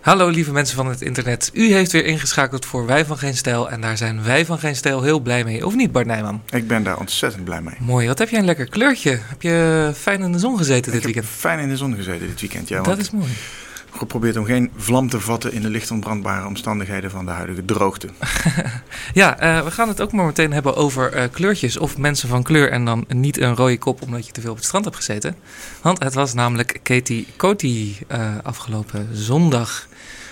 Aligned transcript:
Hallo 0.00 0.28
lieve 0.28 0.52
mensen 0.52 0.76
van 0.76 0.86
het 0.86 1.02
internet. 1.02 1.50
U 1.52 1.72
heeft 1.72 1.92
weer 1.92 2.04
ingeschakeld 2.04 2.66
voor 2.66 2.86
Wij 2.86 3.04
van 3.04 3.18
Geen 3.18 3.36
Stijl. 3.36 3.70
En 3.70 3.80
daar 3.80 3.96
zijn 3.96 4.24
wij 4.24 4.46
van 4.46 4.58
Geen 4.58 4.76
Stijl 4.76 5.02
heel 5.02 5.20
blij 5.20 5.44
mee. 5.44 5.66
Of 5.66 5.74
niet, 5.74 5.92
Bart 5.92 6.06
Nijman? 6.06 6.42
Ik 6.50 6.66
ben 6.66 6.82
daar 6.82 6.98
ontzettend 6.98 7.44
blij 7.44 7.60
mee. 7.60 7.74
Mooi. 7.78 8.06
Wat 8.06 8.18
heb 8.18 8.28
jij 8.28 8.38
een 8.38 8.44
lekker 8.44 8.68
kleurtje. 8.68 9.18
Heb 9.22 9.42
je 9.42 9.90
fijn 9.96 10.20
in 10.20 10.32
de 10.32 10.38
zon 10.38 10.56
gezeten 10.56 10.92
dit 10.92 11.00
ik 11.00 11.04
weekend? 11.04 11.24
heb 11.24 11.34
fijn 11.34 11.58
in 11.58 11.68
de 11.68 11.76
zon 11.76 11.94
gezeten 11.94 12.26
dit 12.26 12.40
weekend, 12.40 12.68
ja. 12.68 12.82
Dat 12.82 12.98
is 12.98 13.10
mooi. 13.10 13.30
Geprobeerd 13.90 14.36
om 14.36 14.44
geen 14.44 14.70
vlam 14.76 15.08
te 15.08 15.20
vatten 15.20 15.52
in 15.52 15.62
de 15.62 15.70
licht 15.70 15.90
ontbrandbare 15.90 16.46
omstandigheden 16.46 17.10
van 17.10 17.24
de 17.24 17.30
huidige 17.30 17.64
droogte. 17.64 18.08
Ja, 19.14 19.38
eh, 19.38 19.64
we 19.64 19.70
gaan 19.70 19.88
het 19.88 20.00
ook 20.00 20.12
maar 20.12 20.24
meteen 20.24 20.52
hebben 20.52 20.76
over 20.76 21.12
eh, 21.12 21.24
kleurtjes 21.30 21.76
of 21.76 21.98
mensen 21.98 22.28
van 22.28 22.42
kleur 22.42 22.70
en 22.70 22.84
dan 22.84 23.04
niet 23.08 23.40
een 23.40 23.56
rode 23.56 23.78
kop 23.78 24.02
omdat 24.02 24.26
je 24.26 24.32
te 24.32 24.40
veel 24.40 24.50
op 24.50 24.56
het 24.56 24.64
strand 24.64 24.84
hebt 24.84 24.96
gezeten. 24.96 25.36
Want 25.82 26.02
het 26.02 26.14
was 26.14 26.34
namelijk 26.34 26.80
Katie 26.82 27.26
Coty 27.36 27.94
eh, 28.06 28.34
afgelopen 28.42 29.08
zondag. 29.12 29.88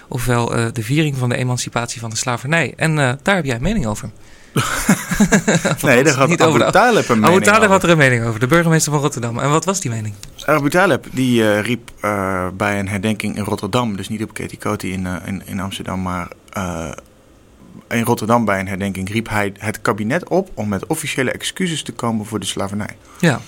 Ofwel 0.09 0.55
eh, 0.55 0.67
de 0.73 0.83
viering 0.83 1.17
van 1.17 1.29
de 1.29 1.37
emancipatie 1.37 2.01
van 2.01 2.11
de 2.11 2.17
slavernij. 2.17 2.73
En 2.77 2.99
eh, 2.99 3.13
daar 3.23 3.35
heb 3.35 3.45
jij 3.45 3.55
een 3.55 3.63
mening 3.63 3.87
over. 3.87 4.11
nee, 5.83 6.05
daar 6.05 6.15
had 6.15 6.29
niet 6.29 6.43
Abu 6.43 6.53
over 6.53 6.73
Talib 6.73 7.09
een 7.09 7.17
Abu 7.17 7.21
mening 7.21 7.45
Talib 7.45 7.59
over. 7.59 7.71
had 7.71 7.83
er 7.83 7.91
een 7.91 7.99
mening 7.99 8.25
over, 8.25 8.41
de 8.41 8.47
burgemeester 8.47 8.93
van 8.93 9.01
Rotterdam. 9.01 9.39
En 9.39 9.51
wat 9.51 9.65
was 9.65 9.81
die 9.81 9.91
mening? 9.91 10.15
Abu 10.45 10.71
Talib 10.71 11.07
die 11.13 11.51
eh, 11.51 11.61
riep 11.61 11.91
eh, 12.01 12.49
bij 12.57 12.79
een 12.79 12.89
herdenking 12.89 13.37
in 13.37 13.45
Rotterdam, 13.45 13.97
dus 13.97 14.09
niet 14.09 14.23
op 14.23 14.35
Katie 14.35 14.59
Coty 14.59 14.87
in, 14.87 15.07
eh, 15.07 15.17
in, 15.25 15.43
in 15.47 15.61
Amsterdam, 15.61 16.03
maar 16.03 16.29
eh, 16.53 16.91
in 17.89 18.03
Rotterdam 18.03 18.45
bij 18.45 18.61
een 18.61 18.69
herdenking 18.69 19.11
riep 19.11 19.29
hij 19.29 19.53
het 19.59 19.81
kabinet 19.81 20.29
op 20.29 20.51
om 20.55 20.69
met 20.69 20.87
officiële 20.87 21.31
excuses 21.31 21.83
te 21.83 21.93
komen 21.93 22.27
voor 22.27 22.41
de 22.41 22.47
slavernij. 22.47 22.97
Ja, 23.21 23.41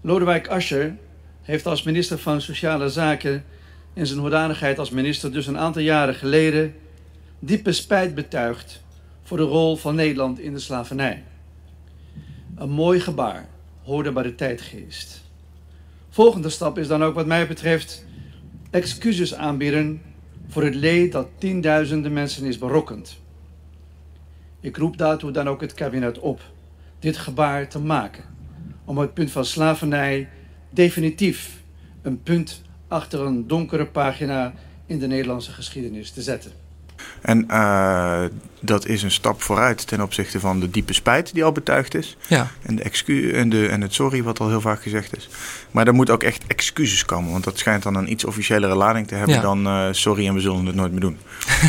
Lodewijk 0.00 0.48
Asscher 0.48 0.94
heeft 1.42 1.66
als 1.66 1.82
minister 1.82 2.18
van 2.18 2.40
Sociale 2.40 2.88
Zaken 2.88 3.44
in 3.96 4.06
zijn 4.06 4.18
hoedanigheid 4.18 4.78
als 4.78 4.90
minister 4.90 5.32
dus 5.32 5.46
een 5.46 5.58
aantal 5.58 5.82
jaren 5.82 6.14
geleden 6.14 6.74
diepe 7.38 7.72
spijt 7.72 8.14
betuigd 8.14 8.82
voor 9.22 9.36
de 9.36 9.42
rol 9.42 9.76
van 9.76 9.94
Nederland 9.94 10.38
in 10.38 10.52
de 10.52 10.58
slavernij. 10.58 11.24
Een 12.54 12.70
mooi 12.70 13.00
gebaar 13.00 13.48
hoorde 13.82 14.12
bij 14.12 14.22
de 14.22 14.34
tijdgeest. 14.34 15.22
Volgende 16.08 16.48
stap 16.48 16.78
is 16.78 16.88
dan 16.88 17.04
ook 17.04 17.14
wat 17.14 17.26
mij 17.26 17.46
betreft 17.46 18.06
excuses 18.70 19.34
aanbieden 19.34 20.02
voor 20.48 20.64
het 20.64 20.74
leed 20.74 21.12
dat 21.12 21.28
tienduizenden 21.38 22.12
mensen 22.12 22.44
is 22.44 22.58
berokkend. 22.58 23.18
Ik 24.60 24.76
roep 24.76 24.96
daartoe 24.96 25.30
dan 25.30 25.48
ook 25.48 25.60
het 25.60 25.74
kabinet 25.74 26.18
op 26.18 26.40
dit 26.98 27.16
gebaar 27.16 27.68
te 27.68 27.78
maken 27.78 28.24
om 28.84 28.98
het 28.98 29.14
punt 29.14 29.30
van 29.30 29.44
slavernij 29.44 30.28
definitief 30.70 31.62
een 32.02 32.22
punt 32.22 32.64
achter 32.88 33.20
een 33.20 33.46
donkere 33.46 33.86
pagina 33.86 34.52
in 34.86 34.98
de 34.98 35.06
Nederlandse 35.06 35.52
geschiedenis 35.52 36.10
te 36.10 36.22
zetten. 36.22 36.50
En 37.22 37.48
eh, 37.48 38.22
dat 38.60 38.86
is 38.86 39.02
een 39.02 39.10
stap 39.10 39.42
vooruit 39.42 39.86
ten 39.86 40.00
opzichte 40.00 40.40
van 40.40 40.60
de 40.60 40.70
diepe 40.70 40.92
spijt 40.92 41.34
die 41.34 41.44
al 41.44 41.52
betuigd 41.52 41.94
is. 41.94 42.16
ja. 42.28 42.50
En, 42.62 42.76
de 42.76 42.82
excu 42.82 43.32
en, 43.32 43.48
de, 43.48 43.66
en 43.68 43.80
het 43.80 43.94
sorry, 43.94 44.22
wat 44.22 44.40
al 44.40 44.48
heel 44.48 44.60
vaak 44.60 44.82
gezegd 44.82 45.16
is. 45.16 45.28
Maar 45.70 45.86
er 45.86 45.94
moet 45.94 46.10
ook 46.10 46.22
echt 46.22 46.42
excuses 46.46 47.04
komen. 47.04 47.32
Want 47.32 47.44
dat 47.44 47.58
schijnt 47.58 47.82
dan 47.82 47.94
een 47.94 48.10
iets 48.10 48.24
officiëlere 48.24 48.74
lading 48.74 49.06
te 49.08 49.14
hebben 49.14 49.34
Ja. 49.34 49.40
dan 49.40 49.66
eh, 49.66 49.86
sorry 49.90 50.26
en 50.26 50.34
we 50.34 50.40
zullen 50.40 50.66
het 50.66 50.74
nooit 50.74 50.90
meer 50.92 51.00
doen. 51.00 51.18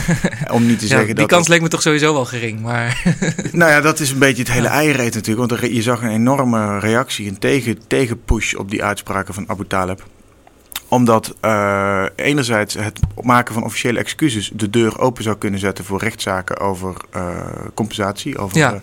Om 0.52 0.66
niet 0.68 0.78
te 0.80 0.84
Ja, 0.86 0.90
zeggen 0.90 1.08
die 1.08 1.16
dat... 1.16 1.28
kans 1.28 1.48
leek 1.48 1.62
me 1.62 1.68
toch 1.68 1.82
sowieso 1.82 2.14
wel 2.14 2.26
gering. 2.26 2.62
Maar 2.62 3.04
Nou 3.52 3.72
ja, 3.72 3.82
dat 3.82 4.00
is 4.00 4.12
een 4.12 4.20
beetje 4.20 4.44
het 4.44 4.52
hele 4.52 4.68
eierreet 4.68 5.14
natuurlijk. 5.14 5.50
Want 5.50 5.62
er- 5.62 5.74
je 5.74 5.82
zag 5.82 6.02
een 6.02 6.10
enorme 6.10 6.80
reactie, 6.80 7.28
een 7.30 7.40
tegen, 7.40 7.88
tegenpush 7.88 8.54
op 8.54 8.70
die 8.70 8.84
uitspraken 8.84 9.34
van 9.34 9.44
Abu 9.50 9.68
Talib. 9.68 10.06
Omdat 10.90 11.36
eh, 11.40 12.04
enerzijds 12.16 12.74
het 12.74 13.00
maken 13.22 13.54
van 13.54 13.64
officiële 13.64 14.00
excuses 14.00 14.52
de 14.54 14.70
deur 14.70 15.00
open 15.00 15.24
zou 15.24 15.38
kunnen 15.38 15.60
zetten 15.60 15.86
voor 15.86 16.00
rechtszaken 16.00 16.60
over 16.60 16.96
eh, 17.12 17.36
compensatie. 17.74 18.38
Over, 18.38 18.58
Ja. 18.58 18.74
eh, 18.74 18.80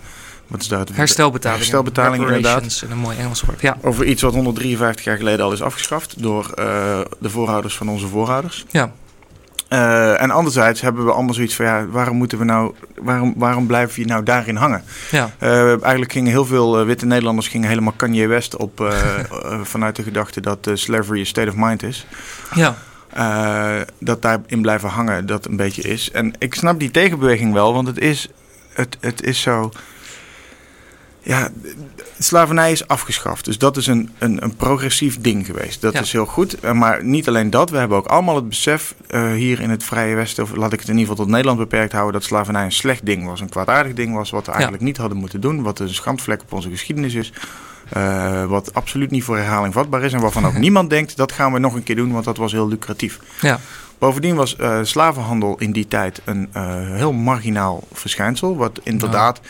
wat 0.46 0.60
is 0.60 0.68
daar 0.68 0.78
het 0.78 0.96
herstelbetaling. 0.96 1.58
Herstelbetaling, 1.60 2.22
inderdaad. 2.26 2.84
Een 2.90 2.98
mooi 2.98 3.16
Engels 3.18 3.42
woord. 3.42 3.60
Ja, 3.60 3.76
Over 3.82 4.04
iets 4.04 4.22
wat 4.22 4.34
153 4.34 5.04
jaar 5.04 5.16
geleden 5.16 5.44
al 5.44 5.52
is 5.52 5.62
afgeschaft 5.62 6.22
door 6.22 6.52
de 7.20 7.30
voorouders 7.30 7.76
van 7.76 7.88
onze 7.88 8.06
voorouders. 8.06 8.64
ja, 8.70 8.92
Eh, 9.74 10.22
en 10.22 10.30
anderzijds 10.30 10.80
hebben 10.80 11.04
we 11.04 11.12
allemaal 11.12 11.34
zoiets 11.34 11.54
van 11.54 11.64
ja, 11.64 11.86
waarom 11.86 12.16
moeten 12.16 12.38
we 12.38 12.44
nou, 12.44 12.74
waarom, 12.94 13.34
waarom 13.36 13.66
blijf 13.66 13.96
je 13.96 14.04
nou 14.04 14.22
daarin 14.22 14.56
hangen? 14.56 14.84
ja. 15.10 15.30
Eh, 15.38 15.68
eigenlijk 15.68 16.12
gingen 16.12 16.30
heel 16.30 16.44
veel 16.44 16.78
eh, 16.78 16.86
witte 16.86 17.06
Nederlanders 17.06 17.48
gingen 17.48 17.68
helemaal 17.68 17.92
Kanye 17.96 18.26
West 18.26 18.56
op 18.56 18.94
vanuit 19.72 19.96
de 19.96 20.02
gedachte 20.02 20.40
dat 20.40 20.70
slavery 20.74 21.20
a 21.20 21.24
state 21.24 21.48
of 21.48 21.54
mind 21.56 21.82
is. 21.82 22.06
ja. 22.54 22.76
Dat 23.98 24.22
daarin 24.22 24.62
blijven 24.62 24.88
hangen 24.88 25.26
dat 25.26 25.46
een 25.46 25.56
beetje 25.56 25.82
is. 25.82 26.10
En 26.10 26.32
ik 26.38 26.54
snap 26.54 26.78
die 26.78 26.90
tegenbeweging 26.90 27.52
wel, 27.52 27.72
want 27.72 27.86
het 27.86 27.98
is, 27.98 28.28
het, 28.72 28.96
het 29.00 29.22
is 29.22 29.40
zo. 29.40 29.70
Ja, 31.26 31.48
slavernij 32.18 32.72
is 32.72 32.88
afgeschaft. 32.88 33.44
Dus 33.44 33.58
dat 33.58 33.76
is 33.76 33.86
een, 33.86 34.10
een, 34.18 34.42
een 34.42 34.56
progressief 34.56 35.20
ding 35.20 35.46
geweest. 35.46 35.80
Dat 35.80 35.92
Ja. 35.92 36.00
is 36.00 36.12
heel 36.12 36.26
goed. 36.26 36.60
Eh, 36.60 36.72
Maar 36.72 37.04
niet 37.04 37.28
alleen 37.28 37.50
dat, 37.50 37.70
we 37.70 37.76
hebben 37.76 37.96
ook 37.98 38.06
allemaal 38.06 38.34
het 38.36 38.48
besef 38.48 38.94
eh, 39.06 39.32
hier 39.32 39.60
in 39.60 39.70
het 39.70 39.84
Vrije 39.84 40.14
Westen, 40.14 40.42
of 40.44 40.54
laat 40.56 40.72
ik 40.72 40.78
het 40.80 40.88
in 40.88 40.94
ieder 40.94 41.08
geval 41.10 41.24
tot 41.24 41.32
Nederland 41.32 41.58
beperkt 41.58 41.92
houden, 41.92 42.12
dat 42.12 42.24
slavernij 42.24 42.64
een 42.64 42.72
slecht 42.72 43.06
ding 43.06 43.26
was, 43.26 43.40
een 43.40 43.48
kwaadaardig 43.48 43.92
ding 43.94 44.14
was, 44.14 44.30
wat 44.30 44.46
we 44.46 44.52
eigenlijk 44.52 44.82
niet 44.82 44.96
hadden 44.96 45.18
moeten 45.18 45.40
doen, 45.40 45.62
wat 45.62 45.78
een 45.78 45.94
schandvlek 45.94 46.42
op 46.42 46.52
onze 46.52 46.68
geschiedenis 46.70 47.14
is. 47.14 47.32
eh, 47.88 48.44
wat 48.44 48.74
absoluut 48.74 49.10
niet 49.10 49.24
voor 49.24 49.36
herhaling 49.36 49.74
vatbaar 49.74 50.02
is 50.02 50.12
en 50.12 50.20
waarvan 50.20 50.46
ook 50.46 50.58
niemand 50.66 50.90
denkt 50.90 51.16
dat 51.16 51.32
gaan 51.32 51.52
we 51.52 51.58
nog 51.58 51.74
een 51.74 51.82
keer 51.82 51.96
doen, 51.96 52.12
want 52.12 52.24
dat 52.24 52.36
was 52.36 52.52
heel 52.52 52.68
lucratief. 52.68 53.18
ja. 53.40 53.60
Bovendien 53.98 54.34
was 54.34 54.56
slavenhandel 54.82 55.56
in 55.58 55.72
die 55.72 55.88
tijd 55.88 56.20
een 56.24 56.48
heel 56.94 57.12
marginaal 57.12 57.82
verschijnsel. 57.92 58.56
Wat 58.56 58.80
inderdaad. 58.82 59.40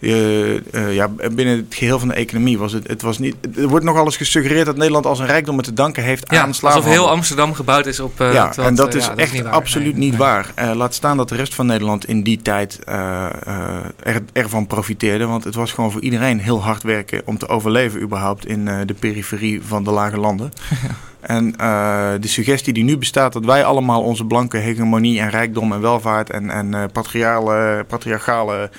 Ja, 0.00 1.08
binnen 1.32 1.56
het 1.56 1.74
geheel 1.74 1.98
van 1.98 2.08
de 2.08 2.14
economie 2.14 2.58
was 2.58 2.72
het, 2.72 2.88
het 2.88 3.02
was 3.02 3.18
niet. 3.18 3.36
Er 3.56 3.68
wordt 3.68 3.84
nogal 3.84 4.04
eens 4.04 4.16
gesuggereerd 4.16 4.66
dat 4.66 4.76
Nederland 4.76 5.06
als 5.06 5.18
een 5.18 5.26
rijkdom 5.26 5.62
te 5.62 5.72
danken 5.72 6.02
heeft 6.02 6.24
ja 6.30 6.42
aan 6.42 6.52
alsof 6.60 6.84
heel 6.84 7.10
Amsterdam 7.10 7.54
gebouwd 7.54 7.86
is 7.86 8.00
op... 8.00 8.20
eh, 8.20 8.32
ja, 8.32 8.52
en 8.56 8.74
dat 8.74 8.88
eh, 8.88 9.00
is 9.00 9.06
ja, 9.06 9.16
echt 9.16 9.44
absoluut 9.44 9.96
niet 9.96 10.10
nee. 10.10 10.18
waar. 10.18 10.52
Eh, 10.54 10.70
laat 10.74 10.94
staan 10.94 11.16
dat 11.16 11.28
de 11.28 11.34
rest 11.36 11.54
van 11.54 11.66
Nederland 11.66 12.06
in 12.06 12.22
die 12.22 12.42
tijd 12.42 12.78
eh, 12.84 13.26
eh, 13.46 13.84
er, 14.02 14.22
ervan 14.32 14.66
profiteerde. 14.66 15.26
Want 15.26 15.44
het 15.44 15.54
was 15.54 15.72
gewoon 15.72 15.92
voor 15.92 16.02
iedereen 16.02 16.40
heel 16.40 16.62
hard 16.62 16.82
werken 16.82 17.22
om 17.24 17.38
te 17.38 17.48
overleven 17.48 18.00
überhaupt 18.00 18.46
in 18.46 18.68
eh, 18.68 18.76
de 18.86 18.94
periferie 18.94 19.62
van 19.62 19.84
de 19.84 19.90
lage 19.90 20.18
landen. 20.18 20.52
En 21.20 21.56
eh, 21.56 22.10
de 22.20 22.28
suggestie 22.28 22.72
die 22.72 22.84
nu 22.84 22.96
bestaat 22.96 23.32
dat 23.32 23.44
wij 23.44 23.64
allemaal 23.64 24.02
onze 24.02 24.24
blanke 24.24 24.56
hegemonie 24.56 25.20
en 25.20 25.30
rijkdom 25.30 25.72
en 25.72 25.80
welvaart 25.80 26.30
en, 26.30 26.50
en 26.50 26.74
eh, 26.74 26.84
patriale, 26.92 27.84
patriarchale, 27.88 28.70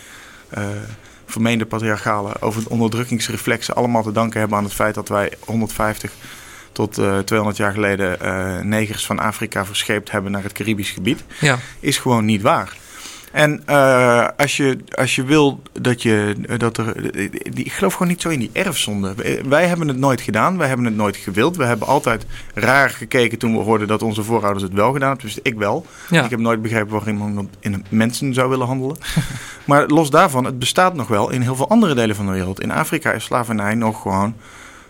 eh, 0.50 0.64
vermeende 1.30 1.66
patriarchale 1.66 2.42
over 2.42 2.64
onderdrukkingsreflexen 2.70 3.76
allemaal 3.76 4.04
te 4.04 4.12
danken 4.12 4.40
hebben 4.40 4.58
aan 4.58 4.64
het 4.64 4.74
feit 4.74 4.96
dat 4.96 5.10
wij 5.10 5.32
150 5.40 6.12
tot 6.72 6.98
eh 6.98 7.18
200 7.18 7.58
jaar 7.58 7.72
geleden 7.74 8.22
eh, 8.22 8.60
negers 8.60 9.06
van 9.06 9.20
Afrika 9.20 9.66
verscheept 9.66 10.12
hebben 10.12 10.32
naar 10.32 10.44
het 10.44 10.54
Caribisch 10.54 10.92
gebied, 10.92 11.24
Ja, 11.40 11.60
is 11.80 11.98
gewoon 11.98 12.26
niet 12.26 12.42
waar. 12.42 12.78
En 13.32 13.62
eh, 13.66 14.28
als, 14.38 14.58
je, 14.58 14.78
als 14.92 15.16
je 15.16 15.24
wil 15.24 15.62
dat 15.82 16.02
je. 16.02 16.36
Dat 16.58 16.78
er, 16.78 17.12
die, 17.54 17.64
ik 17.64 17.72
geloof 17.72 17.94
gewoon 17.94 18.08
niet 18.08 18.22
zo 18.22 18.30
in 18.30 18.40
die 18.40 18.50
erfzonde. 18.54 19.14
Wij- 19.50 19.68
hebben 19.68 19.88
het 19.88 19.98
nooit 19.98 20.22
gedaan. 20.22 20.58
Wij 20.58 20.68
hebben 20.68 20.86
het 20.86 20.96
nooit 20.96 21.16
gewild. 21.18 21.58
We 21.58 21.64
hebben 21.66 21.88
altijd 21.88 22.26
raar 22.54 22.90
gekeken 22.90 23.38
toen 23.38 23.58
we 23.58 23.64
hoorden 23.64 23.88
dat 23.88 24.02
onze 24.02 24.24
voorouders 24.24 24.64
het 24.64 24.74
wel 24.74 24.92
gedaan 24.94 25.10
hebben. 25.10 25.26
Dus 25.28 25.40
ik 25.44 25.54
wel. 25.58 25.86
ja. 26.10 26.24
Ik 26.24 26.30
heb 26.30 26.40
nooit 26.40 26.62
begrepen 26.62 26.90
waarom 26.92 27.08
iemand 27.10 27.50
in 27.60 27.86
mensen 27.90 28.34
zou 28.34 28.50
willen 28.50 28.68
handelen. 28.68 28.98
maar 29.66 29.88
los 29.88 30.10
daarvan, 30.10 30.46
het 30.46 30.60
bestaat 30.60 30.94
nog 30.94 31.08
wel 31.08 31.30
in 31.30 31.42
heel 31.42 31.56
veel 31.56 31.70
andere 31.70 31.94
delen 31.96 32.16
van 32.16 32.26
de 32.26 32.32
wereld. 32.32 32.62
In 32.62 32.72
Afrika 32.72 33.12
is 33.12 33.24
slavernij 33.24 33.76
nog 33.76 34.02
gewoon. 34.02 34.36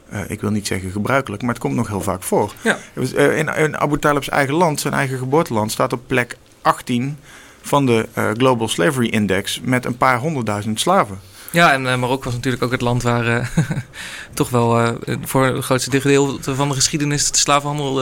eh, 0.10 0.20
ik 0.28 0.42
wil 0.42 0.52
niet 0.52 0.68
zeggen 0.68 0.92
gebruikelijk, 0.92 1.42
maar 1.42 1.52
het 1.54 1.62
komt 1.64 1.76
nog 1.76 1.88
heel 1.88 2.02
vaak 2.02 2.24
voor. 2.24 2.54
Ja. 2.62 2.78
Eh, 3.16 3.38
In, 3.38 3.48
in 3.56 3.78
Abu 3.78 4.00
Talib's 4.00 4.30
eigen 4.30 4.54
land, 4.56 4.80
zijn 4.80 4.94
eigen 4.94 5.18
geboorteland, 5.18 5.72
staat 5.72 5.94
op 5.94 6.02
plek 6.08 6.38
18 6.62 7.18
van 7.62 7.86
de 7.86 8.08
eh, 8.14 8.30
Global 8.34 8.68
Slavery 8.68 9.08
Index 9.08 9.60
met 9.64 9.86
een 9.86 9.98
paar 9.98 10.20
honderdduizend 10.20 10.80
slaven. 10.80 11.20
Ja, 11.52 11.74
en 11.74 11.88
eh, 11.92 11.96
Marokko 11.98 12.24
was 12.26 12.34
natuurlijk 12.34 12.64
ook 12.64 12.72
het 12.72 12.82
land 12.82 13.04
waar 13.04 13.28
eh, 13.38 13.48
toch 14.34 14.50
wel 14.50 14.80
eh, 14.80 14.90
voor 15.24 15.46
het 15.46 15.64
grootste 15.64 15.90
deel 16.00 16.40
van 16.42 16.70
de 16.70 16.74
geschiedenis 16.76 17.32
de 17.32 17.38
slavenhandel 17.38 17.96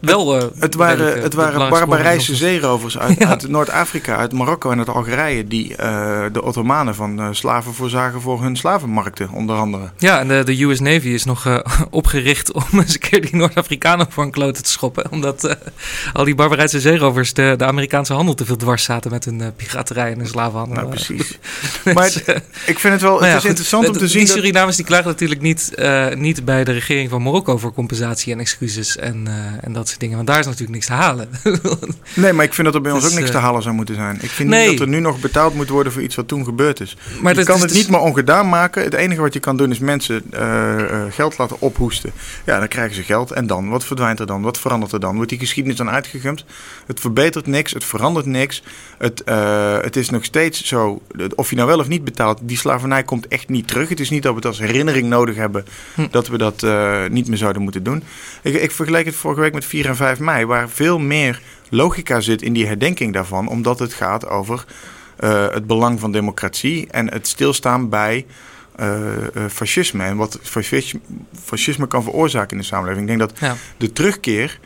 wel... 0.00 0.36
eh, 0.40 0.46
Het 0.58 0.74
waren, 0.74 1.22
het 1.22 1.34
waren 1.34 1.70
barbarijse 1.70 2.34
zeerovers 2.36 2.98
uit, 2.98 3.18
Ja. 3.24 3.28
uit 3.28 3.48
Noord-Afrika, 3.48 4.16
uit 4.16 4.32
Marokko 4.32 4.70
en 4.70 4.78
uit 4.78 4.88
Algerije, 4.88 5.46
die 5.46 5.76
de 6.32 6.40
Ottomanen 6.42 6.94
van 6.94 7.34
slaven 7.34 7.74
voorzagen 7.74 8.20
voor 8.20 8.42
hun 8.42 8.56
slavenmarkten, 8.56 9.30
onder 9.30 9.56
andere. 9.56 9.90
Ja, 9.98 10.18
en 10.18 10.28
de, 10.28 10.42
de 10.44 10.62
US 10.62 10.80
Navy 10.80 11.08
is 11.08 11.24
nog 11.24 11.62
opgericht 11.90 12.52
om 12.52 12.62
eens 12.72 12.94
een 12.94 13.00
keer 13.00 13.20
die 13.20 13.36
Noord-Afrikanen 13.36 14.06
voor 14.10 14.24
een 14.24 14.30
klote 14.30 14.62
te 14.62 14.70
schoppen. 14.70 15.10
Omdat 15.10 15.56
al 16.12 16.24
die 16.24 16.34
barbarijse 16.34 16.80
zeerovers 16.80 17.32
de, 17.32 17.54
de 17.56 17.64
Amerikaanse 17.64 18.12
handel 18.12 18.34
te 18.34 18.44
veel 18.44 18.56
dwars 18.56 18.84
zaten 18.84 19.10
met 19.10 19.24
hun 19.24 19.52
piraterij 19.56 20.12
en 20.12 20.18
hun 20.18 20.26
slavenhandel. 20.28 20.76
Nou, 20.76 20.88
precies. 20.88 21.38
dus, 21.84 21.94
Maar 21.94 22.12
ik 22.66 22.78
vind 22.84 23.00
het 23.00 23.10
wel 23.10 23.20
Nou 23.20 23.26
ja, 23.26 23.28
het 23.28 23.36
is 23.36 23.40
goed, 23.50 23.58
interessant 23.58 23.88
om 23.88 23.92
te 23.92 24.08
zien 24.08 24.24
Die. 24.24 24.34
Surinamers 24.34 24.76
die 24.76 24.84
klagen 24.84 25.06
natuurlijk 25.06 25.40
niet, 25.40 25.74
eh, 25.74 26.14
niet 26.14 26.44
bij 26.44 26.64
de 26.64 26.72
regering 26.72 27.10
van 27.10 27.22
Marokko 27.22 27.58
voor 27.58 27.72
compensatie 27.72 28.32
en 28.32 28.40
excuses 28.40 28.96
en, 28.96 29.26
eh, 29.26 29.34
en 29.60 29.72
dat 29.72 29.88
soort 29.88 30.00
dingen. 30.00 30.16
Want 30.16 30.28
daar 30.28 30.38
is 30.38 30.44
natuurlijk 30.44 30.72
niks 30.72 30.86
te 30.86 30.92
halen. 30.92 31.28
Nee, 32.14 32.32
maar 32.32 32.44
ik 32.44 32.54
vind 32.54 32.66
dat 32.66 32.76
er 32.76 32.82
bij 32.82 32.92
ons 32.92 33.04
ook 33.04 33.10
is, 33.10 33.16
niks 33.16 33.28
eh, 33.28 33.34
te 33.34 33.40
halen 33.40 33.62
zou 33.62 33.74
moeten 33.74 33.94
zijn. 33.94 34.18
Ik 34.20 34.30
vind 34.30 34.48
Nee. 34.48 34.68
niet 34.68 34.78
dat 34.78 34.86
er 34.86 34.92
nu 34.92 35.00
nog 35.00 35.20
betaald 35.20 35.54
moet 35.54 35.68
worden 35.68 35.92
voor 35.92 36.02
iets 36.02 36.14
wat 36.14 36.28
toen 36.28 36.44
gebeurd 36.44 36.80
is. 36.80 36.96
maar 37.20 37.32
je 37.32 37.38
dat 37.38 37.46
kan 37.46 37.56
is 37.56 37.60
het 37.62 37.70
dus- 37.70 37.78
niet 37.78 37.88
meer 37.88 38.00
ongedaan 38.00 38.48
maken. 38.48 38.82
Het 38.82 38.94
enige 38.94 39.20
wat 39.20 39.32
je 39.32 39.40
kan 39.40 39.56
doen 39.56 39.70
is 39.70 39.78
mensen 39.78 40.22
geld 41.10 41.38
laten 41.38 41.56
ophoesten. 41.60 42.12
Ja, 42.44 42.58
dan 42.58 42.68
krijgen 42.68 42.94
ze 42.94 43.02
geld. 43.02 43.30
En 43.30 43.46
dan? 43.46 43.68
Wat 43.68 43.84
verdwijnt 43.84 44.20
er 44.20 44.26
dan? 44.26 44.42
Wat 44.42 44.58
verandert 44.58 44.92
er 44.92 45.00
dan? 45.00 45.14
Wordt 45.14 45.30
die 45.30 45.38
geschiedenis 45.38 45.78
dan 45.78 45.90
uitgegumpt? 45.90 46.44
Het 46.86 47.00
verbetert 47.00 47.46
niks. 47.46 47.72
Het 47.72 47.84
verandert 47.84 48.26
niks. 48.26 48.62
Het, 48.98 49.22
het 49.82 49.96
is 49.96 50.10
nog 50.10 50.24
steeds 50.24 50.64
zo. 50.64 51.02
Of 51.34 51.50
je 51.50 51.56
nou 51.56 51.68
wel 51.68 51.78
of 51.78 51.88
niet 51.88 52.04
betaalt, 52.04 52.38
die 52.42 52.58
slavernij 52.74 53.02
komt 53.04 53.28
echt 53.28 53.48
niet 53.48 53.68
terug. 53.68 53.88
Het 53.88 54.00
is 54.00 54.10
niet 54.10 54.22
dat 54.22 54.30
we 54.30 54.36
het 54.36 54.46
als 54.46 54.58
herinnering 54.58 55.08
nodig 55.08 55.36
hebben 55.36 55.64
Hm. 55.94 56.06
dat 56.10 56.28
we 56.28 56.38
dat 56.38 56.62
eh, 56.62 57.06
niet 57.06 57.28
meer 57.28 57.36
zouden 57.36 57.62
moeten 57.62 57.82
doen. 57.82 58.02
Ik, 58.42 58.54
ik 58.54 58.70
vergeleek 58.70 59.04
het 59.04 59.14
vorige 59.14 59.40
week 59.40 59.54
met 59.54 59.64
4 59.64 59.86
en 59.86 59.96
5 59.96 60.18
mei, 60.18 60.46
waar 60.46 60.68
veel 60.68 60.98
meer 60.98 61.40
logica 61.70 62.20
zit 62.20 62.42
in 62.42 62.52
die 62.52 62.66
herdenking 62.66 63.12
daarvan, 63.12 63.48
omdat 63.48 63.78
het 63.78 63.92
gaat 63.92 64.28
over 64.28 64.64
eh, 65.16 65.48
het 65.50 65.66
belang 65.66 66.00
van 66.00 66.12
democratie 66.12 66.86
en 66.90 67.12
het 67.12 67.26
stilstaan 67.26 67.88
bij 67.88 68.26
eh, 68.76 68.88
fascisme 69.50 70.04
en 70.04 70.16
wat 70.16 70.38
fascisme, 70.42 71.00
fascisme 71.44 71.86
kan 71.86 72.02
veroorzaken 72.02 72.50
in 72.50 72.58
de 72.58 72.68
samenleving. 72.68 73.10
Ik 73.10 73.18
denk 73.18 73.30
dat 73.30 73.40
ja. 73.40 73.56
de 73.76 73.92
terugkeer 73.92 74.58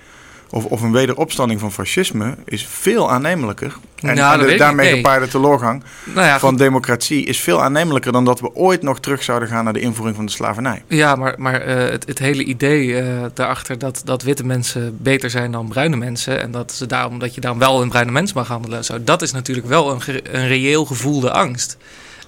of, 0.50 0.64
of 0.64 0.82
een 0.82 0.92
wederopstanding 0.92 1.60
van 1.60 1.72
fascisme 1.72 2.34
is 2.44 2.66
veel 2.66 3.10
aannemelijker. 3.10 3.76
En, 4.02 4.38
de 4.38 4.52
ik 4.52 4.58
daarmee 4.58 4.94
gepaarde 4.94 5.28
teleurgang 5.28 5.82
Nou 6.04 6.26
ja, 6.26 6.38
van 6.38 6.56
democratie 6.56 7.24
is 7.24 7.40
veel 7.40 7.62
aannemelijker 7.62 8.12
dan 8.12 8.24
dat 8.24 8.40
we 8.40 8.54
ooit 8.54 8.82
nog 8.82 9.00
terug 9.00 9.22
zouden 9.22 9.48
gaan 9.48 9.64
naar 9.64 9.72
de 9.72 9.80
invoering 9.80 10.16
van 10.16 10.26
de 10.26 10.32
slavernij. 10.32 10.82
Ja, 10.86 11.16
maar, 11.16 11.34
maar 11.36 11.60
eh, 11.60 11.90
het, 11.90 12.06
het 12.06 12.18
hele 12.18 12.44
idee 12.44 13.00
eh, 13.00 13.24
daarachter 13.34 13.78
dat, 13.78 14.02
dat 14.04 14.22
witte 14.22 14.44
mensen 14.44 14.96
beter 15.00 15.30
zijn 15.30 15.52
dan 15.52 15.68
bruine 15.68 15.96
mensen. 15.96 16.40
En 16.40 16.50
dat, 16.50 16.72
ze 16.72 16.86
daarom, 16.86 17.18
dat 17.18 17.34
je 17.34 17.40
dan 17.40 17.58
wel 17.58 17.82
een 17.82 17.88
bruine 17.88 18.12
mens 18.12 18.32
mag 18.32 18.48
handelen. 18.48 18.78
en 18.78 18.84
Zo, 18.84 19.04
dat 19.04 19.22
is 19.22 19.32
natuurlijk 19.32 19.66
wel 19.66 19.90
een, 19.90 20.00
een 20.32 20.48
reëel 20.48 20.84
gevoelde 20.84 21.30
angst. 21.30 21.76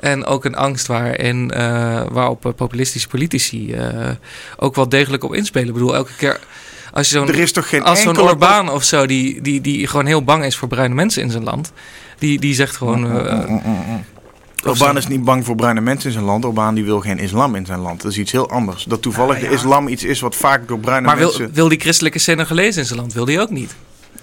En 0.00 0.24
ook 0.24 0.44
een 0.44 0.54
angst 0.54 0.86
waarin, 0.86 1.50
eh, 1.50 2.02
waarop 2.10 2.52
populistische 2.56 3.08
politici 3.08 3.76
ook 4.56 4.74
wel 4.74 4.88
degelijk 4.88 5.24
op 5.24 5.34
inspelen. 5.34 5.68
Ik 5.68 5.74
bedoel, 5.74 5.94
elke 5.94 6.16
keer 6.16 6.40
als 6.92 7.08
je 7.10 7.18
zo'n 7.18 7.28
Er 7.28 7.38
is 7.38 7.52
toch 7.52 7.68
geen 7.68 7.82
als 7.82 8.02
zo'n 8.02 8.20
Orbaan 8.20 8.70
of 8.70 8.84
zo, 8.84 9.06
die, 9.06 9.40
die, 9.42 9.60
die 9.60 9.86
gewoon 9.86 10.06
heel 10.06 10.24
bang 10.24 10.44
is 10.44 10.56
voor 10.56 10.68
bruine 10.68 10.94
mensen 10.94 11.22
in 11.22 11.30
zijn 11.30 11.44
land. 11.44 11.72
Die, 12.18 12.40
die 12.40 12.54
zegt 12.54 12.76
gewoon. 12.76 13.26
eh, 13.26 13.32
Mm, 13.34 13.46
mm, 13.48 13.60
mm, 13.64 13.84
mm. 13.88 14.04
Orbán 14.64 14.92
zo. 14.92 14.98
is 14.98 15.06
niet 15.06 15.24
bang 15.24 15.44
voor 15.44 15.54
bruine 15.54 15.80
mensen 15.80 16.06
in 16.06 16.12
zijn 16.12 16.24
land. 16.24 16.44
Orbán 16.44 16.74
die 16.74 16.84
wil 16.84 17.00
geen 17.00 17.18
islam 17.18 17.54
in 17.54 17.66
zijn 17.66 17.78
land. 17.80 18.02
Dat 18.02 18.10
is 18.10 18.18
iets 18.18 18.32
heel 18.32 18.50
anders. 18.50 18.84
Dat 18.84 19.02
toevallig 19.02 19.40
ja. 19.40 19.48
de 19.48 19.54
islam 19.54 19.88
iets 19.88 20.04
is 20.04 20.20
wat 20.20 20.36
vaak 20.36 20.68
door 20.68 20.78
bruine 20.78 21.06
maar 21.06 21.16
wil, 21.16 21.26
mensen... 21.26 21.50
wil 21.52 21.68
die 21.68 21.80
christelijke 21.80 22.18
Senegalezen 22.18 22.80
in 22.80 22.86
zijn 22.86 22.98
land? 22.98 23.12
Wil 23.12 23.24
die 23.24 23.40
ook 23.40 23.50
niet? 23.50 23.74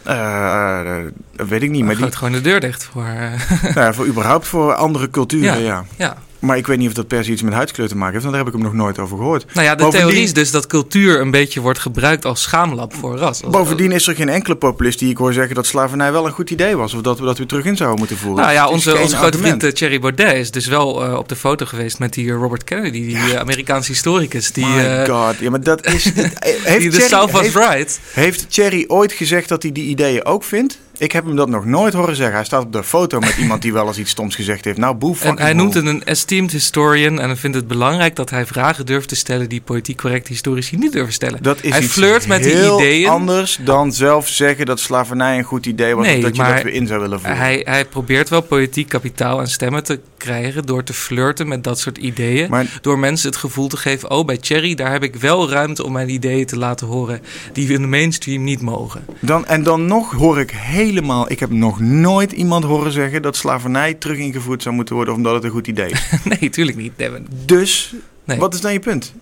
Eh, 0.04 0.80
eh, 0.80 1.06
dat 1.36 1.48
weet 1.48 1.62
ik 1.62 1.70
niet. 1.70 1.84
Maar 1.84 1.96
die, 1.96 2.12
gewoon 2.12 2.32
de 2.32 2.42
deur 2.42 2.60
dicht 2.60 2.84
voor. 2.84 3.04
eh, 3.04 3.52
nou 3.62 3.80
ja, 3.80 3.94
voor 3.94 4.06
überhaupt 4.06 4.48
voor 4.48 4.74
andere 4.74 5.10
culturen, 5.10 5.62
ja. 5.72 5.86
ja. 5.98 6.18
Maar 6.40 6.58
ik 6.58 6.68
weet 6.68 6.78
niet 6.78 6.88
of 6.88 6.94
dat 6.94 7.08
per 7.08 7.24
se 7.24 7.32
iets 7.32 7.42
met 7.42 7.54
huidskleur 7.54 7.88
te 7.88 7.96
maken 7.96 8.12
heeft. 8.14 8.24
Want 8.26 8.36
daar 8.36 8.46
heb 8.46 8.54
ik 8.54 8.60
hem 8.62 8.70
nog 8.72 8.82
nooit 8.82 9.00
over 9.00 9.18
gehoord. 9.18 9.46
Nou 9.54 9.66
ja, 9.66 9.76
de 9.76 9.84
Bovendien- 9.84 10.08
theorie 10.08 10.24
is 10.24 10.34
dus 10.34 10.52
dat 10.52 10.68
cultuur 10.68 11.20
een 11.22 11.32
beetje 11.32 11.62
wordt 11.62 11.80
gebruikt 11.80 12.26
als 12.26 12.42
schaamlab 12.42 12.94
voor 12.96 13.18
ras. 13.18 13.42
Bovendien 13.50 13.92
is 13.92 14.08
er 14.08 14.16
geen 14.16 14.30
enkele 14.30 14.56
populist 14.56 15.00
die 15.00 15.10
ik 15.10 15.18
hoor 15.18 15.34
zeggen 15.34 15.56
dat 15.56 15.66
slavernij 15.66 16.12
wel 16.12 16.26
een 16.26 16.32
goed 16.32 16.50
idee 16.50 16.76
was. 16.76 16.94
Of 16.94 17.02
dat 17.02 17.20
we 17.20 17.26
dat 17.26 17.38
weer 17.38 17.48
terug 17.48 17.66
in 17.66 17.76
zouden 17.78 18.00
moeten 18.00 18.18
voeren. 18.18 18.42
Nou 18.44 18.54
ja, 18.56 18.68
onze, 18.68 18.98
onze 18.98 19.16
grote 19.16 19.38
vriend 19.38 19.64
eh, 19.64 19.72
Thierry 19.72 20.00
Baudet 20.00 20.34
is 20.34 20.52
dus 20.52 20.66
wel 20.66 21.06
eh, 21.06 21.14
op 21.18 21.30
de 21.30 21.36
foto 21.36 21.66
geweest 21.66 22.00
met 22.00 22.14
die 22.14 22.30
eh, 22.30 22.36
Robert 22.36 22.64
Kennedy, 22.64 23.06
die 23.06 23.40
Amerikaanse 23.40 23.92
historicus. 23.92 24.52
Die, 24.52 24.66
My 24.66 25.06
god, 25.08 25.36
ja, 25.40 25.50
maar 25.50 25.64
dat 25.64 25.86
is... 25.86 26.04
heeft, 26.14 26.34
die 26.66 26.90
de 26.90 26.90
Thierry- 26.90 27.08
South 27.08 27.32
was 27.32 27.42
heeft, 27.42 27.56
right. 27.56 28.00
heeft 28.14 28.52
Thierry 28.52 28.84
ooit 28.88 29.12
gezegd 29.12 29.50
dat 29.50 29.62
hij 29.62 29.72
die 29.72 29.86
ideeën 29.86 30.26
ook 30.26 30.44
vindt? 30.44 30.80
Ik 30.98 31.12
heb 31.12 31.26
hem 31.26 31.36
dat 31.36 31.50
nog 31.50 31.66
nooit 31.66 31.94
horen 31.94 32.16
zeggen. 32.16 32.36
Hij 32.36 32.46
staat 32.46 32.64
op 32.64 32.74
de 32.74 32.84
foto 32.84 33.20
met 33.20 33.36
iemand 33.42 33.62
die 33.62 33.74
wel 33.74 33.88
eens 33.88 33.98
iets 33.98 34.12
stoms 34.12 34.36
gezegd 34.36 34.66
heeft. 34.66 34.78
Nou, 34.78 34.96
boe 34.96 35.16
En 35.22 35.40
hij 35.40 35.54
noemt 35.54 35.74
het 35.74 35.86
een 35.86 36.04
esteemed 36.04 36.52
historian 36.52 37.20
en 37.20 37.38
vindt 37.38 37.56
het 37.56 37.68
belangrijk 37.68 38.16
dat 38.16 38.30
hij 38.30 38.46
vragen 38.46 38.86
durft 38.86 39.08
te 39.08 39.16
stellen 39.16 39.50
die 39.50 39.62
politiek 39.62 39.98
correcte 39.98 40.32
historici 40.32 40.78
niet 40.78 40.92
durven 40.92 41.14
stellen. 41.14 41.44
Dat 41.44 41.64
is 41.64 41.72
hij 41.72 41.82
iets 41.82 41.94
flirt 41.94 42.28
met 42.28 42.44
die 42.44 42.52
heel 42.52 42.80
ideeën. 42.80 43.10
anders 43.10 43.60
dan 43.62 43.94
zelf 43.94 44.28
zeggen 44.28 44.66
dat 44.66 44.80
slavernij 44.80 45.38
een 45.38 45.44
goed 45.44 45.66
idee 45.66 45.96
was. 45.96 46.06
Nee, 46.06 46.16
of 46.16 46.22
dat 46.22 46.36
je 46.36 46.42
maar 46.42 46.54
dat 46.54 46.64
weer 46.64 46.74
in 46.74 46.88
zou 46.88 47.02
willen 47.02 47.20
voeren. 47.20 47.38
Hij, 47.38 47.62
hij 47.64 47.86
probeert 47.86 48.30
wel 48.30 48.42
politiek 48.42 48.90
kapitaal 48.90 49.40
en 49.40 49.48
stemmen 49.48 49.84
te 49.84 50.00
krijgen 50.18 50.66
door 50.66 50.84
te 50.84 50.94
flirten 50.94 51.48
met 51.48 51.64
dat 51.64 51.80
soort 51.80 51.98
ideeën. 51.98 52.50
Maar 52.50 52.80
Door 52.82 53.00
mensen 53.00 53.30
het 53.30 53.38
gevoel 53.38 53.68
te 53.68 53.78
geven: 53.78 54.12
oh, 54.12 54.26
bij 54.26 54.38
Cherry, 54.42 54.76
daar 54.76 54.92
heb 54.92 55.04
ik 55.04 55.16
wel 55.16 55.50
ruimte 55.50 55.84
om 55.84 55.92
mijn 55.92 56.10
ideeën 56.10 56.46
te 56.46 56.58
laten 56.58 56.88
horen. 56.88 57.22
die 57.54 57.68
we 57.68 57.74
in 57.74 57.82
de 57.82 57.88
mainstream 57.88 58.44
niet 58.44 58.62
mogen. 58.62 59.06
dan, 59.20 59.46
en 59.46 59.64
dan 59.64 59.86
nog 59.86 60.12
hoor 60.12 60.40
ik 60.40 60.52
helemaal... 60.88 61.32
Ik 61.32 61.40
heb 61.40 61.50
nog 61.50 61.80
nooit 61.80 62.32
iemand 62.32 62.64
horen 62.64 62.92
zeggen 62.92 63.22
dat 63.22 63.36
slavernij 63.36 63.94
terug 63.94 64.18
ingevoerd 64.18 64.62
zou 64.64 64.76
moeten 64.76 64.96
worden... 64.96 65.14
omdat 65.14 65.34
het 65.34 65.44
een 65.44 65.50
goed 65.50 65.68
idee 65.68 65.90
is. 65.92 66.10
nee, 66.40 66.50
tuurlijk 66.50 66.78
niet. 66.78 66.98
Nee, 66.98 67.10
maar- 67.10 67.20
Dus, 67.46 67.94
nee. 68.24 68.38
wat 68.38 68.54
is 68.54 68.62
dan 68.62 68.74
je 68.74 68.80
punt? 68.80 69.14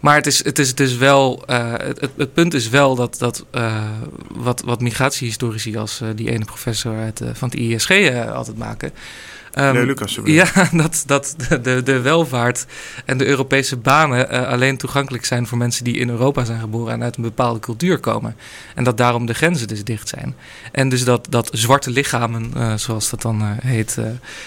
Maar 0.00 0.14
het 0.16 0.26
is, 0.26 0.44
het 0.44 0.58
is 0.58 0.74
dus 0.74 0.96
wel. 0.96 1.42
eh, 1.46 1.72
het, 1.72 2.00
het, 2.00 2.10
het 2.16 2.32
punt 2.34 2.54
is 2.54 2.68
wel 2.68 2.94
dat, 2.94 3.18
dat 3.18 3.44
eh, 3.50 3.84
wat, 4.34 4.62
wat 4.64 4.80
migratiehistorici 4.80 5.76
als 5.76 6.00
eh, 6.00 6.08
die 6.14 6.30
ene 6.30 6.44
professor 6.44 6.96
uit, 6.98 7.20
van 7.32 7.48
het 7.48 7.58
ISG 7.58 7.90
altijd 8.34 8.58
maken. 8.58 8.92
Nee, 9.54 9.86
Lucas. 9.86 10.18
Ja, 10.24 10.46
dat, 10.72 11.02
dat 11.06 11.34
de- 11.62 11.82
de, 11.82 12.00
welvaart 12.00 12.66
en 13.04 13.18
de 13.18 13.26
Europese 13.26 13.76
banen 13.76 14.30
eh, 14.30 14.46
alleen 14.48 14.76
toegankelijk 14.76 15.24
zijn 15.24 15.46
voor 15.46 15.58
mensen 15.58 15.84
die 15.84 15.96
in 15.96 16.08
Europa 16.08 16.44
zijn 16.44 16.60
geboren 16.60 16.92
en 16.92 17.02
uit 17.02 17.16
een 17.16 17.22
bepaalde 17.22 17.60
cultuur 17.60 17.98
komen. 17.98 18.36
En 18.74 18.84
dat 18.84 18.96
daarom 18.96 19.26
de 19.26 19.34
grenzen 19.34 19.68
dus 19.68 19.84
dicht 19.84 20.08
zijn. 20.08 20.34
En 20.72 20.88
dus 20.88 21.04
dat, 21.04 21.26
dat 21.30 21.48
zwarte 21.52 21.90
lichamen, 21.90 22.50
eh, 22.54 22.74
zoals 22.76 23.10
dat 23.10 23.22
dan 23.22 23.40
eh, 23.40 23.48
heet, 23.64 23.98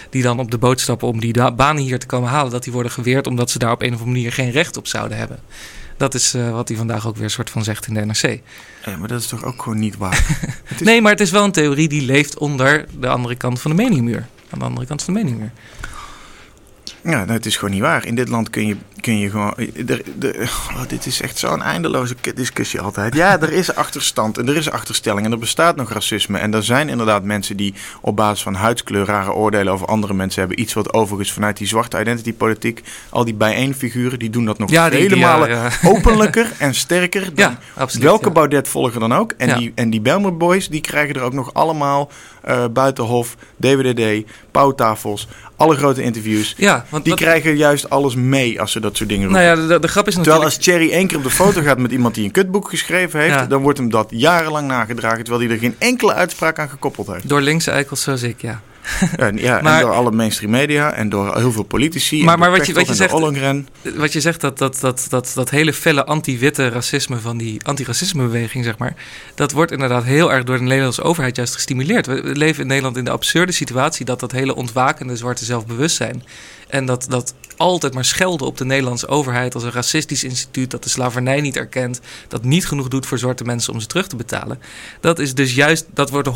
die 0.09 0.21
dan 0.23 0.39
op 0.39 0.51
de 0.51 0.57
boot 0.57 0.79
stappen 0.79 1.07
om 1.07 1.19
die 1.19 1.51
banen 1.51 1.83
hier 1.83 1.99
te 1.99 2.05
komen 2.05 2.29
halen, 2.29 2.51
dat 2.51 2.63
die 2.63 2.73
worden 2.73 2.91
geweerd 2.91 3.27
omdat 3.27 3.49
ze 3.51 3.59
daar 3.59 3.71
op 3.71 3.81
een 3.81 3.87
of 3.93 3.99
andere 3.99 4.11
manier 4.11 4.31
geen 4.31 4.51
recht 4.51 4.77
op 4.77 4.87
zouden 4.87 5.17
hebben. 5.17 5.39
Dat 5.97 6.13
is 6.13 6.35
wat 6.51 6.67
hij 6.67 6.77
vandaag 6.77 7.07
ook 7.07 7.17
weer 7.17 7.29
soort 7.29 7.49
van 7.49 7.63
zegt 7.63 7.87
in 7.87 7.93
de 7.93 8.05
NRC. 8.05 8.39
Ja, 8.85 8.97
maar 8.97 9.07
dat 9.07 9.21
is 9.21 9.27
toch 9.27 9.43
ook 9.43 9.61
gewoon 9.61 9.79
niet 9.79 9.97
waar? 9.97 10.25
Is- 10.73 10.79
Nee, 10.79 11.01
maar 11.01 11.11
het 11.11 11.21
is 11.21 11.31
wel 11.31 11.43
een 11.43 11.51
theorie 11.51 11.87
die 11.87 12.01
leeft 12.05 12.37
onder 12.37 12.85
de 12.99 13.07
andere 13.07 13.35
kant 13.35 13.61
van 13.61 13.71
de 13.71 13.77
meningmuur. 13.77 14.25
Aan 14.55 14.61
de 14.61 14.65
andere 14.65 14.85
kant 14.87 15.03
van 15.03 15.13
de 15.13 15.19
meningmuur. 15.19 15.51
Ja, 17.03 17.11
nou, 17.17 17.31
het 17.31 17.45
is 17.45 17.57
gewoon 17.57 17.73
niet 17.73 17.81
waar. 17.83 18.05
In 18.05 18.15
dit 18.15 18.29
land 18.29 18.49
kun 18.49 18.67
je, 18.67 18.75
kun 19.01 19.19
je 19.19 19.29
gewoon... 19.29 19.53
Er, 19.87 20.01
er- 20.21 20.41
oh, 20.75 20.81
dit 20.87 21.05
is 21.05 21.21
echt 21.21 21.37
zo'n 21.37 21.61
eindeloze 21.61 22.15
discussie 22.35 22.81
altijd. 22.81 23.15
Ja, 23.15 23.41
er 23.41 23.51
is 23.51 23.75
achterstand 23.75 24.37
en 24.37 24.47
er 24.47 24.55
is 24.55 24.69
achterstelling 24.71 25.25
en 25.25 25.31
er 25.31 25.37
bestaat 25.39 25.75
nog 25.75 25.91
racisme. 25.93 26.37
En 26.37 26.53
er 26.53 26.63
zijn 26.63 26.89
inderdaad 26.89 27.23
mensen 27.23 27.57
die 27.57 27.73
op 28.01 28.15
basis 28.15 28.43
van 28.43 28.53
huidskleur 28.55 29.05
rare 29.05 29.33
oordelen 29.33 29.73
over 29.73 29.87
andere 29.87 30.13
mensen 30.13 30.39
hebben. 30.39 30.59
Iets 30.59 30.73
wat 30.73 30.93
overigens 30.93 31.31
vanuit 31.31 31.57
die 31.57 31.67
zwarte 31.67 31.99
identity 31.99 32.33
politiek, 32.33 32.81
al 33.09 33.25
die 33.25 33.33
bijeenfiguren, 33.35 34.19
die 34.19 34.29
doen 34.29 34.45
dat 34.45 34.57
nog 34.57 34.69
Ja, 34.69 34.89
die, 34.89 34.99
vele 34.99 35.13
die, 35.13 35.23
malen 35.23 35.49
ja, 35.49 35.63
ja. 35.63 35.89
openlijker 35.89 36.51
en 36.57 36.75
sterker 36.75 37.21
dan 37.35 37.51
Ja, 37.51 37.59
absoluut. 37.73 38.03
welke 38.05 38.25
ja. 38.27 38.31
Baudet 38.31 38.67
volgen 38.67 38.99
dan 38.99 39.13
ook. 39.13 39.31
En 39.37 39.57
die, 39.57 39.71
en 39.75 39.89
die 39.89 40.01
Belmer 40.01 40.37
Boys, 40.37 40.69
die 40.69 40.81
krijgen 40.81 41.15
er 41.15 41.21
ook 41.21 41.33
nog 41.33 41.53
allemaal 41.53 42.09
eh, 42.45 42.65
Buitenhof, 42.73 43.35
DWDD, 43.59 44.23
pauwtafels, 44.51 45.27
alle 45.55 45.75
grote 45.75 46.01
interviews. 46.03 46.53
Ja, 46.57 46.85
want 46.89 47.03
Die 47.03 47.13
wat- 47.13 47.21
krijgen 47.21 47.57
juist 47.57 47.89
alles 47.89 48.15
mee 48.15 48.61
als 48.61 48.71
ze 48.71 48.79
dat 48.79 48.97
soort 48.97 49.09
dingen 49.09 49.27
roepen. 49.27 49.43
nou 49.45 49.61
ja, 49.61 49.67
de, 49.67 49.79
de 49.79 49.87
grap 49.87 50.07
is 50.07 50.13
Terwijl 50.13 50.35
natuurlijk... 50.39 50.43
als 50.43 50.57
Thierry 50.57 50.91
één 50.91 51.07
keer 51.07 51.17
op 51.17 51.23
de 51.23 51.29
foto 51.29 51.61
gaat 51.61 51.77
met 51.77 51.91
iemand 51.91 52.15
die 52.15 52.25
een 52.25 52.31
kutboek 52.31 52.69
geschreven 52.69 53.19
heeft, 53.19 53.33
Ja. 53.33 53.45
dan 53.45 53.61
wordt 53.61 53.77
hem 53.77 53.89
dat 53.89 54.07
jarenlang 54.09 54.67
nagedragen, 54.67 55.23
terwijl 55.23 55.43
hij 55.45 55.53
er 55.53 55.59
geen 55.61 55.75
enkele 55.77 56.13
uitspraak 56.13 56.59
aan 56.59 56.69
gekoppeld 56.69 57.07
heeft. 57.07 57.29
Door 57.29 57.41
linkse 57.41 57.71
eikels 57.71 58.01
zoals 58.01 58.21
ik, 58.23 58.41
ja. 58.41 58.61
En, 59.15 59.37
ja, 59.37 59.61
Maar- 59.61 59.75
en 59.75 59.81
door 59.85 59.93
alle 59.95 60.11
mainstream 60.11 60.51
media 60.51 60.93
en 60.93 61.09
door 61.09 61.37
heel 61.37 61.51
veel 61.51 61.63
politici. 61.63 62.23
Maar- 62.23 62.37
maar 62.39 62.51
wat 62.51 62.65
je- 62.67 62.73
wat 62.73 62.87
je 62.87 62.93
zegt-. 62.93 63.13
Wat 63.95 64.13
je 64.13 64.21
zegt, 64.21 64.41
dat, 64.41 64.57
dat, 64.57 64.77
dat, 64.79 65.05
dat, 65.09 65.31
dat 65.35 65.49
hele 65.49 65.73
felle 65.73 66.05
anti-witte 66.05 66.69
racisme 66.69 67.19
van 67.19 67.37
die 67.37 67.59
anti-racismebeweging, 67.63 68.63
zeg 68.63 68.77
maar. 68.77 68.95
Dat 69.35 69.51
wordt 69.51 69.71
inderdaad 69.71 70.03
heel 70.03 70.31
erg 70.33 70.43
door 70.43 70.57
de 70.57 70.63
Nederlandse 70.63 71.01
overheid 71.03 71.35
juist 71.35 71.53
gestimuleerd. 71.53 72.05
We 72.05 72.21
we 72.21 72.35
leven 72.35 72.61
in 72.61 72.67
Nederland 72.67 72.97
in 72.97 73.03
de 73.05 73.11
absurde 73.11 73.51
situatie 73.51 74.05
dat 74.05 74.19
dat 74.19 74.31
hele 74.31 74.55
ontwakende 74.55 75.15
zwarte 75.15 75.45
zelfbewustzijn. 75.45 76.23
En 76.67 76.85
dat, 76.85 77.05
dat 77.09 77.33
altijd 77.57 77.93
maar 77.93 78.05
schelden 78.05 78.47
op 78.47 78.57
de 78.57 78.65
Nederlandse 78.65 79.07
overheid 79.07 79.53
als 79.53 79.63
een 79.63 79.71
racistisch 79.71 80.23
instituut 80.23 80.71
dat 80.71 80.83
de 80.83 80.89
slavernij 80.89 81.41
niet 81.41 81.55
erkent, 81.55 81.99
dat 82.27 82.43
niet 82.43 82.67
genoeg 82.67 82.87
doet 82.87 83.05
voor 83.05 83.17
zwarte 83.17 83.43
mensen 83.43 83.73
om 83.73 83.79
ze 83.79 83.87
terug 83.87 84.07
te 84.07 84.15
betalen. 84.15 84.59
Dat 84.99 85.19
is 85.19 85.33
dus 85.33 85.55
juist, 85.55 85.85
dat 85.93 86.09
wordt 86.09 86.27
100% 86.27 86.31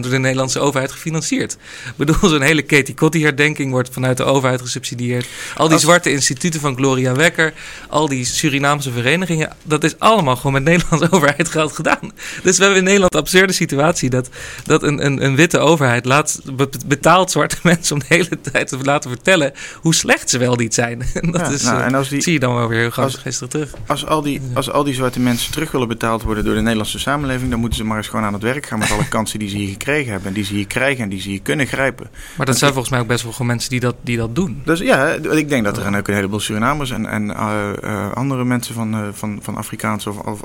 door 0.00 0.10
de 0.10 0.18
Nederlandse 0.18 0.58
overheid 0.60 0.92
gefinancierd. 0.92 1.52
Ik 1.86 1.92
bedoel, 1.96 2.28
zo'n 2.28 2.42
hele 2.42 2.62
Katie 2.62 2.94
Cotty 2.94 3.20
herdenking 3.20 3.70
wordt 3.70 3.88
vanuit 3.92 4.16
de 4.16 4.24
overheid 4.24 4.60
gesubsidieerd. 4.60 5.26
Al 5.56 5.68
die 5.68 5.78
zwarte 5.78 6.10
instituten 6.10 6.60
van 6.60 6.76
Gloria 6.76 7.14
Wekker, 7.14 7.52
al 7.88 8.08
die 8.08 8.24
Surinaamse 8.24 8.90
verenigingen, 8.90 9.56
dat 9.62 9.84
is 9.84 9.98
allemaal 9.98 10.36
gewoon 10.36 10.52
met 10.52 10.64
Nederlandse 10.64 11.10
overheid 11.12 11.48
geld 11.48 11.72
gedaan. 11.72 12.12
Dus 12.42 12.56
we 12.56 12.62
hebben 12.62 12.78
in 12.78 12.84
Nederland 12.84 13.12
de 13.12 13.18
absurde 13.18 13.52
situatie 13.52 14.10
dat, 14.10 14.28
dat 14.64 14.82
een, 14.82 15.04
een, 15.04 15.24
een 15.24 15.36
witte 15.36 15.58
overheid 15.58 16.04
laat, 16.04 16.40
be- 16.52 16.68
betaalt 16.86 17.30
zwarte 17.30 17.56
mensen 17.62 17.94
om 17.94 18.00
de 18.08 18.14
hele 18.14 18.40
tijd 18.52 18.68
te 18.68 18.78
laten 18.82 19.10
vertellen 19.10 19.52
hoe 19.80 19.94
slecht 19.94 20.30
ze 20.30 20.38
wel 20.38 20.53
niet 20.58 20.74
zijn. 20.74 20.98
dat 21.12 21.40
Ja, 21.40 21.48
is, 21.48 21.62
nou, 21.62 21.78
eh, 21.80 21.86
en 21.86 21.94
als 21.94 22.08
die- 22.08 22.22
zie 22.22 22.32
je 22.32 22.38
dan 22.40 22.54
wel 22.54 22.68
weer 22.68 22.78
heel 22.80 22.90
als- 23.04 23.14
gisteren 23.14 23.48
terug. 23.48 23.72
Als 23.86 24.06
al, 24.06 24.22
die, 24.22 24.40
als 24.54 24.70
al 24.70 24.84
die 24.84 24.94
zwarte 24.94 25.20
mensen 25.20 25.52
terug 25.52 25.70
willen 25.70 25.88
betaald 25.88 26.22
worden 26.22 26.44
door 26.44 26.54
de 26.54 26.60
Nederlandse 26.60 26.98
samenleving, 26.98 27.50
dan 27.50 27.60
moeten 27.60 27.78
ze 27.78 27.84
maar 27.84 27.96
eens 27.96 28.08
gewoon 28.08 28.24
aan 28.24 28.32
het 28.32 28.42
werk 28.42 28.66
gaan 28.66 28.78
met 28.78 28.90
alle 28.90 29.08
kansen 29.16 29.38
die 29.38 29.48
ze 29.48 29.56
hier 29.56 29.68
gekregen 29.68 30.10
hebben. 30.10 30.28
En 30.28 30.34
die 30.34 30.44
ze 30.44 30.54
hier 30.54 30.66
krijgen 30.66 31.02
en 31.04 31.08
die 31.08 31.20
ze 31.20 31.28
hier 31.28 31.42
kunnen 31.42 31.66
grijpen. 31.66 32.10
Maar 32.36 32.46
dat 32.46 32.58
zijn 32.58 32.70
volgens 32.72 32.90
mij 32.92 33.00
ook 33.00 33.06
best 33.06 33.22
wel 33.22 33.32
gewoon 33.32 33.46
mensen 33.46 33.70
die 33.70 33.80
dat, 33.80 33.94
die 34.02 34.16
dat 34.16 34.34
doen. 34.34 34.62
Dus 34.64 34.78
ja, 34.80 35.08
ik 35.12 35.48
denk 35.48 35.64
dat 35.64 35.76
er 35.76 35.96
ook 35.96 36.08
een 36.08 36.14
heleboel 36.14 36.40
Surinamers 36.40 36.90
en, 36.90 37.06
en 37.06 37.36
eh, 37.36 37.70
eh, 37.82 38.12
andere 38.12 38.44
mensen 38.44 38.74
van, 38.74 39.10
van, 39.12 39.38
van 39.42 39.56
Afrikaanse 39.56 40.08
of, 40.10 40.18
of 40.18 40.40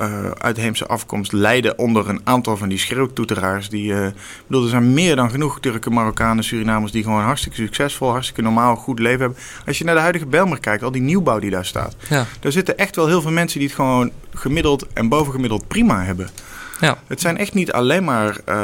eh, 0.00 0.30
uitheemse 0.30 0.86
afkomst 0.86 1.32
lijden 1.32 1.78
onder 1.78 2.08
een 2.08 2.20
aantal 2.24 2.56
van 2.56 2.68
die 2.68 2.78
schreeuwtoeteraars. 2.78 3.68
Die, 3.68 3.94
eh, 3.94 4.06
bedoel, 4.46 4.62
er 4.62 4.70
zijn 4.70 4.94
meer 4.94 5.16
dan 5.16 5.30
genoeg 5.30 5.60
Turken, 5.60 5.92
Marokkanen, 5.92 6.44
Surinamers 6.44 6.92
die 6.92 7.02
gewoon 7.02 7.22
hartstikke 7.22 7.56
succesvol, 7.56 8.10
hartstikke 8.10 8.42
normaal, 8.42 8.76
goed 8.76 8.98
leven 8.98 9.20
hebben. 9.20 9.38
Als 9.66 9.78
je 9.78 9.84
naar 9.84 9.94
de 9.94 10.00
huidige 10.00 10.26
Belmer 10.26 10.60
kijkt, 10.60 10.82
al 10.82 10.90
die 10.90 11.02
nieuwbouw 11.02 11.38
die 11.38 11.50
daar 11.50 11.64
staat. 11.64 11.96
Ja. 12.08 12.26
Daar 12.40 12.52
zitten 12.52 12.78
echt 12.78 12.96
wel 12.96 13.06
heel 13.06 13.22
veel 13.22 13.30
mensen 13.30 13.58
die 13.58 13.68
het 13.68 13.76
gewoon 13.76 14.10
gemiddeld 14.34 14.86
en 14.92 15.08
bovengemiddeld 15.08 15.68
prima 15.68 16.04
hebben. 16.04 16.28
Ja. 16.80 16.98
Het 17.06 17.20
zijn 17.20 17.38
echt 17.38 17.54
niet 17.54 17.72
alleen 17.72 18.04
maar 18.04 18.36
eh, 18.44 18.58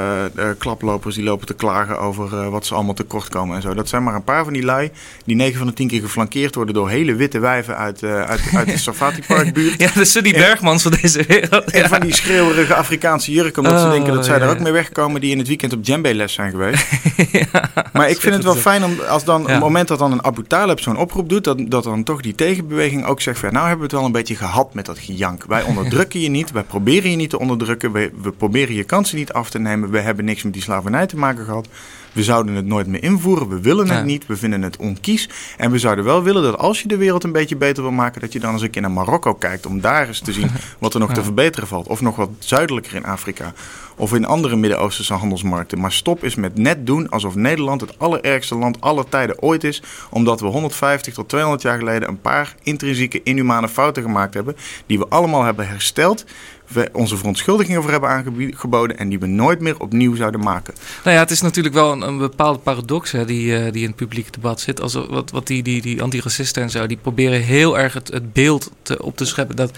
klaplopers 0.59 1.15
die 1.15 1.25
lopen 1.25 1.47
te 1.47 1.55
klagen 1.55 1.99
over 1.99 2.39
eh, 2.41 2.49
wat 2.49 2.67
ze 2.67 2.75
allemaal 2.75 2.95
tekort 2.95 3.29
komen 3.29 3.57
en 3.57 3.63
zo. 3.63 3.75
Dat 3.75 3.89
zijn 3.89 4.03
maar 4.03 4.15
een 4.15 4.25
paar 4.25 4.45
van 4.45 4.53
die 4.53 4.63
lui 4.65 4.91
die 5.25 5.37
9 5.37 5.59
van 5.59 5.67
de 5.67 5.73
10 5.73 5.89
keer 5.89 6.01
geflankeerd 6.01 6.55
worden 6.55 6.75
door 6.75 6.89
hele 6.89 7.15
witte 7.15 7.39
wijven 7.39 7.77
uit, 7.77 8.03
eh, 8.03 8.23
uit, 8.23 8.41
uit 8.55 8.67
de 8.67 8.79
Safati 8.79 9.23
Park 9.29 9.55
buurt. 9.55 9.81
Ja, 9.81 9.91
de 9.95 10.05
Sunny 10.05 10.31
En- 10.31 10.41
Bergmans 10.41 10.83
van 10.83 10.93
deze 11.03 11.23
wereld. 11.29 11.71
En 11.71 11.81
Ja. 11.81 11.89
van 11.89 12.01
die 12.01 12.15
schreeuwerige 12.15 12.75
Afrikaanse 12.75 13.33
jurken, 13.33 13.63
omdat 13.65 13.81
ze 13.81 13.87
Oh, 13.87 13.93
denken 13.93 14.15
dat 14.15 14.25
zij 14.25 14.39
ja. 14.39 14.47
ook 14.49 14.61
mee 14.61 14.73
wegkomen, 14.73 15.21
die 15.21 15.31
in 15.31 15.39
het 15.39 15.49
weekend 15.49 15.73
op 15.73 15.85
djembe 15.85 16.15
les 16.15 16.33
zijn 16.33 16.51
geweest. 16.51 16.87
Ja, 17.53 17.71
Maar 17.93 18.11
ik 18.11 18.21
vind 18.21 18.35
het 18.35 18.45
wel 18.45 18.55
fijn 18.55 18.85
om, 18.85 18.93
als 19.09 19.25
dan, 19.25 19.41
op 19.43 19.47
het 19.49 19.59
moment 19.61 19.89
dat 19.89 19.99
dan 19.99 20.13
een 20.13 20.25
Abu 20.25 20.43
Talib 20.47 20.81
zo'n 20.81 20.97
oproep 20.97 21.29
doet, 21.29 21.45
dat, 21.45 21.59
dat 21.69 21.85
dan 21.85 22.03
toch 22.03 22.21
die 22.21 22.35
tegenbeweging 22.35 23.05
ook 23.05 23.21
zegt 23.21 23.39
van, 23.39 23.53
nou 23.53 23.61
hebben 23.69 23.79
we 23.79 23.85
het 23.85 23.93
wel 23.93 24.05
een 24.05 24.13
beetje 24.13 24.37
gehad 24.37 24.75
met 24.75 24.87
dat 24.87 24.99
gejank. 24.99 25.45
Wij 25.49 25.63
onderdrukken 25.71 26.21
je 26.21 26.29
niet, 26.29 26.53
wij 26.53 26.63
proberen 26.63 27.11
je 27.11 27.17
niet 27.17 27.31
te 27.31 27.39
onderdrukken, 27.39 27.93
we, 28.15 28.23
we 28.23 28.31
proberen 28.33 28.75
je 28.75 28.85
kansen 28.85 29.17
niet 29.17 29.33
af 29.33 29.51
te 29.51 29.59
nemen, 29.59 29.91
we 29.91 30.01
hebben 30.01 30.25
niks 30.25 30.43
met 30.43 30.53
die 30.53 30.63
slavernij 30.63 31.07
te 31.07 31.17
maken 31.17 31.45
gehad. 31.45 31.69
We 32.13 32.23
zouden 32.23 32.55
het 32.55 32.67
nooit 32.67 32.87
meer 32.87 33.03
invoeren, 33.03 33.49
we 33.49 33.61
willen 33.61 33.89
het 33.89 33.99
Ja. 33.99 34.05
niet, 34.05 34.27
we 34.27 34.37
vinden 34.37 34.63
het 34.63 34.77
onkies. 34.77 35.29
En 35.57 35.71
we 35.71 35.79
zouden 35.79 36.05
wel 36.05 36.23
willen 36.23 36.43
dat 36.43 36.59
als 36.59 36.83
je 36.83 36.89
de 36.89 36.97
wereld 36.97 37.25
een 37.25 37.33
beetje 37.33 37.57
beter 37.57 37.83
wil 37.83 37.93
maken, 37.93 38.21
dat 38.21 38.33
je 38.33 38.41
dan 38.41 38.53
eens 38.53 38.63
een 38.63 38.71
keer 38.71 38.83
naar 38.83 38.91
Marokko 38.91 39.35
kijkt 39.35 39.67
om 39.67 39.81
daar 39.81 40.07
eens 40.09 40.21
te 40.21 40.33
zien 40.33 40.51
wat 40.79 40.95
er 40.95 41.01
nog 41.01 41.13
te 41.13 41.23
verbeteren 41.23 41.69
valt. 41.69 41.87
Of 41.89 42.01
nog 42.01 42.17
wat 42.17 42.31
zuidelijker 42.39 42.95
in 42.95 43.05
Afrika. 43.05 43.53
Of 43.99 44.15
in 44.15 44.25
andere 44.27 44.57
Midden-Oosterse 44.57 45.15
handelsmarkten. 45.15 45.81
Maar 45.81 45.93
stop 45.93 46.23
eens 46.23 46.35
met 46.35 46.59
net 46.59 46.87
doen 46.87 47.09
alsof 47.09 47.35
Nederland 47.35 47.81
het 47.81 47.99
allerergste 47.99 48.55
land 48.55 48.81
aller 48.81 49.09
tijden 49.09 49.43
ooit 49.43 49.65
is. 49.65 49.83
Omdat 50.11 50.41
we 50.41 50.47
150 50.47 51.15
tot 51.15 51.29
200 51.29 51.63
jaar 51.63 51.79
geleden 51.79 52.09
een 52.09 52.21
paar 52.21 52.55
intrinsieke 52.63 53.23
inhumane 53.23 53.69
fouten 53.69 54.03
gemaakt 54.03 54.35
hebben. 54.35 54.57
Die 54.87 54.99
we 54.99 55.09
allemaal 55.09 55.43
hebben 55.43 55.69
hersteld. 55.69 56.25
We 56.69 56.89
onze 56.93 57.17
verontschuldigingen 57.17 57.83
voor 57.83 57.91
hebben 57.91 58.09
aangeboden. 58.09 58.99
En 58.99 59.09
die 59.09 59.19
we 59.19 59.27
nooit 59.27 59.61
meer 59.61 59.81
opnieuw 59.81 60.15
zouden 60.15 60.41
maken. 60.41 60.75
Nou 61.05 61.17
ja, 61.17 61.23
het 61.23 61.31
is 61.31 61.41
natuurlijk 61.41 61.75
wel 61.75 61.93
een, 61.93 62.03
een 62.03 62.19
bepaalde 62.19 62.59
paradox 62.59 63.13
hè, 63.13 63.25
die, 63.25 63.57
eh, 63.57 63.73
die 63.73 63.83
in 63.83 63.89
het 63.89 63.97
publieke 63.97 64.31
debat 64.31 64.61
zit. 64.61 64.81
Als, 64.81 64.95
wat, 64.95 65.31
wat 65.31 65.47
die, 65.47 65.63
die, 65.63 65.83
die 65.83 66.03
antiracisten 66.03 66.63
en 66.63 66.71
zo, 66.71 66.87
die 66.87 66.97
proberen 66.97 67.41
heel 67.43 67.79
erg 67.79 67.93
het, 67.93 68.09
het 68.09 68.33
beeld 68.33 68.71
te, 68.83 69.03
op 69.03 69.17
te 69.17 69.25
scheppen 69.25 69.57
dat, 69.57 69.71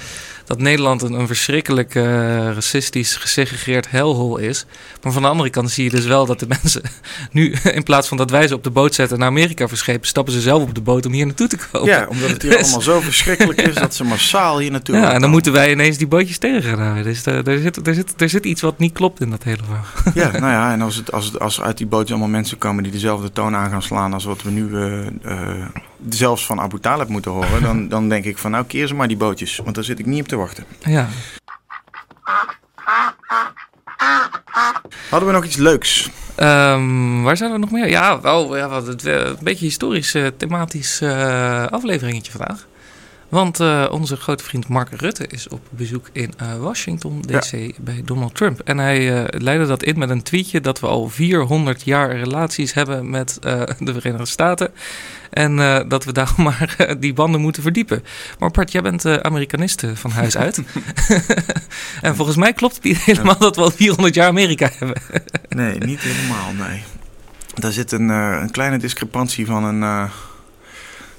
dat 0.45 0.59
Nederland 0.59 1.03
een, 1.03 1.13
een 1.13 1.27
verschrikkelijk 1.27 1.95
eh, 1.95 2.05
racistisch 2.53 3.17
gesegregeerd 3.17 3.91
helhol 3.91 4.37
is. 4.37 4.67
Maar 5.03 5.13
van 5.13 5.23
de 5.23 5.29
andere 5.29 5.51
kant 5.51 5.71
zie 5.71 5.85
je 5.85 5.91
dus 5.91 6.05
wel 6.05 6.27
dat 6.27 6.41
de 6.41 6.47
mensen 6.63 6.83
nu, 7.33 7.55
in 7.73 7.83
plaats 7.83 8.09
van 8.09 8.17
dat 8.17 8.31
wij 8.31 8.49
ze 8.49 8.55
op 8.55 8.65
de 8.65 8.71
boot 8.71 8.95
zetten 8.95 9.15
en 9.17 9.23
naar 9.23 9.31
Amerika 9.31 9.69
verschepen, 9.69 10.07
stappen 10.07 10.33
ze 10.33 10.41
zelf 10.41 10.63
op 10.63 10.75
de 10.75 10.81
boot 10.81 11.07
om 11.07 11.13
hier 11.13 11.27
naartoe 11.27 11.49
te 11.49 11.59
komen. 11.71 11.89
Ja, 11.89 12.07
omdat 12.09 12.31
het 12.31 12.43
hier 12.43 12.59
allemaal 12.63 12.81
zo 12.81 13.01
verschrikkelijk 13.01 13.61
is 13.61 13.75
dat 13.85 13.95
ze 13.95 14.05
massaal 14.05 14.59
hier 14.59 14.71
naartoe 14.71 14.97
Ja, 14.97 15.13
en 15.13 15.21
dan 15.21 15.31
moeten 15.31 15.53
wij 15.53 15.71
ineens 15.71 15.97
die 15.97 16.07
bootjes 16.07 16.39
tegen 16.39 16.78
houden. 16.85 17.05
Dus 17.05 17.27
er, 17.27 17.49
er, 17.49 17.59
zit, 17.59 17.87
er, 17.87 17.95
zit, 17.95 18.21
er 18.21 18.29
zit 18.29 18.45
iets 18.45 18.61
wat 18.61 18.79
niet 18.79 18.93
klopt 18.93 19.21
in 19.21 19.31
dat 19.31 19.43
hele 19.43 19.63
verhaal. 19.65 19.85
Ja, 20.15 20.31
nou 20.41 20.53
ja, 20.53 20.73
en 20.73 20.81
als, 20.81 20.97
het, 20.97 21.13
als, 21.13 21.25
het, 21.25 21.41
als 21.41 21.61
uit 21.61 21.77
die 21.79 21.87
bootjes 21.87 22.11
allemaal 22.11 22.29
mensen 22.29 22.59
komen 22.59 22.83
die 22.83 22.93
dezelfde 22.93 23.33
toon 23.33 23.55
aan 23.55 23.71
gaan 23.71 23.83
slaan 23.83 24.13
als 24.13 24.25
wat 24.25 24.43
we 24.43 24.51
nu 24.51 24.77
eh, 24.77 25.07
eh, 25.07 25.67
zelfs 26.09 26.47
van 26.47 26.61
Abu 26.61 26.81
Talib 26.81 27.09
moeten 27.09 27.31
horen, 27.31 27.63
dan, 27.63 27.89
dan 27.89 28.09
denk 28.09 28.25
ik 28.25 28.39
van 28.39 28.51
nou 28.51 28.65
keer 28.65 28.87
ze 28.87 28.95
maar 28.95 29.09
die 29.09 29.17
bootjes, 29.17 29.57
want 29.57 29.75
daar 29.75 29.85
zit 29.85 29.99
ik 29.99 30.07
niet 30.07 30.21
op 30.21 30.29
te 30.29 30.37
wachten. 30.37 30.65
Ja. 30.81 31.09
Hadden 35.11 35.29
we 35.29 35.35
nog 35.35 35.45
iets 35.45 35.57
leuks? 35.57 36.11
Ehm, 36.35 37.23
waar 37.23 37.37
zijn 37.37 37.53
we 37.53 37.59
nog 37.59 37.71
meer? 37.71 37.89
Ja, 37.89 38.21
wel 38.21 38.57
ja, 38.57 38.69
wat, 38.69 39.03
eh, 39.03 39.15
een 39.15 39.37
beetje 39.41 39.65
historisch, 39.65 40.15
eh, 40.15 40.27
thematisch 40.37 41.01
eh, 41.01 41.67
afleveringetje 41.67 42.33
vandaag. 42.33 42.67
Want 43.29 43.61
eh, 43.61 43.87
onze 43.91 44.17
grote 44.17 44.45
vriend 44.45 44.69
Mark 44.69 44.89
Rutte 44.91 45.27
is 45.27 45.49
op 45.49 45.61
bezoek 45.71 46.09
in 46.13 46.33
eh, 46.37 46.57
Washington 46.57 47.23
DC 47.23 47.75
bij 47.81 48.03
Donald 48.05 48.35
Trump. 48.35 48.61
En 48.61 48.79
hij 48.79 49.25
eh, 49.25 49.41
leidde 49.41 49.67
dat 49.67 49.83
in 49.83 49.99
met 49.99 50.11
een 50.11 50.23
tweetje 50.23 50.61
dat 50.61 50.81
we 50.81 50.87
al 50.87 51.09
400 51.09 51.83
jaar 51.85 52.17
relaties 52.17 52.75
hebben 52.75 53.11
met 53.11 53.39
de 53.79 53.93
Verenigde 53.93 54.27
Staten. 54.27 54.71
En 55.31 55.57
dat 55.89 56.05
we 56.05 56.13
daarom 56.13 56.45
maar 56.49 56.97
die 57.01 57.13
banden 57.13 57.41
moeten 57.41 57.63
verdiepen. 57.63 58.05
Maar 58.39 58.51
Bart, 58.51 58.73
jij 58.73 58.83
bent 58.83 59.23
Amerikaniste 59.23 59.97
van 59.97 60.11
huis 60.11 60.37
uit. 60.37 60.63
en 62.01 62.17
volgens 62.17 62.37
mij 62.37 62.53
klopt 62.53 62.75
het 62.75 62.85
niet 62.85 62.99
helemaal 62.99 63.39
dat 63.39 63.57
we 63.57 63.63
al 63.63 63.71
400 63.71 64.15
jaar 64.15 64.29
Amerika 64.29 64.71
hebben. 64.79 65.03
Nee, 65.49 65.79
niet 65.79 66.01
helemaal, 66.01 66.69
nee. 66.69 66.83
Daar 67.55 67.73
zit 67.73 67.93
een, 67.93 68.09
een 68.09 68.51
kleine 68.51 68.79
discrepantie 68.79 69.47
van 69.47 69.65
een, 69.65 70.11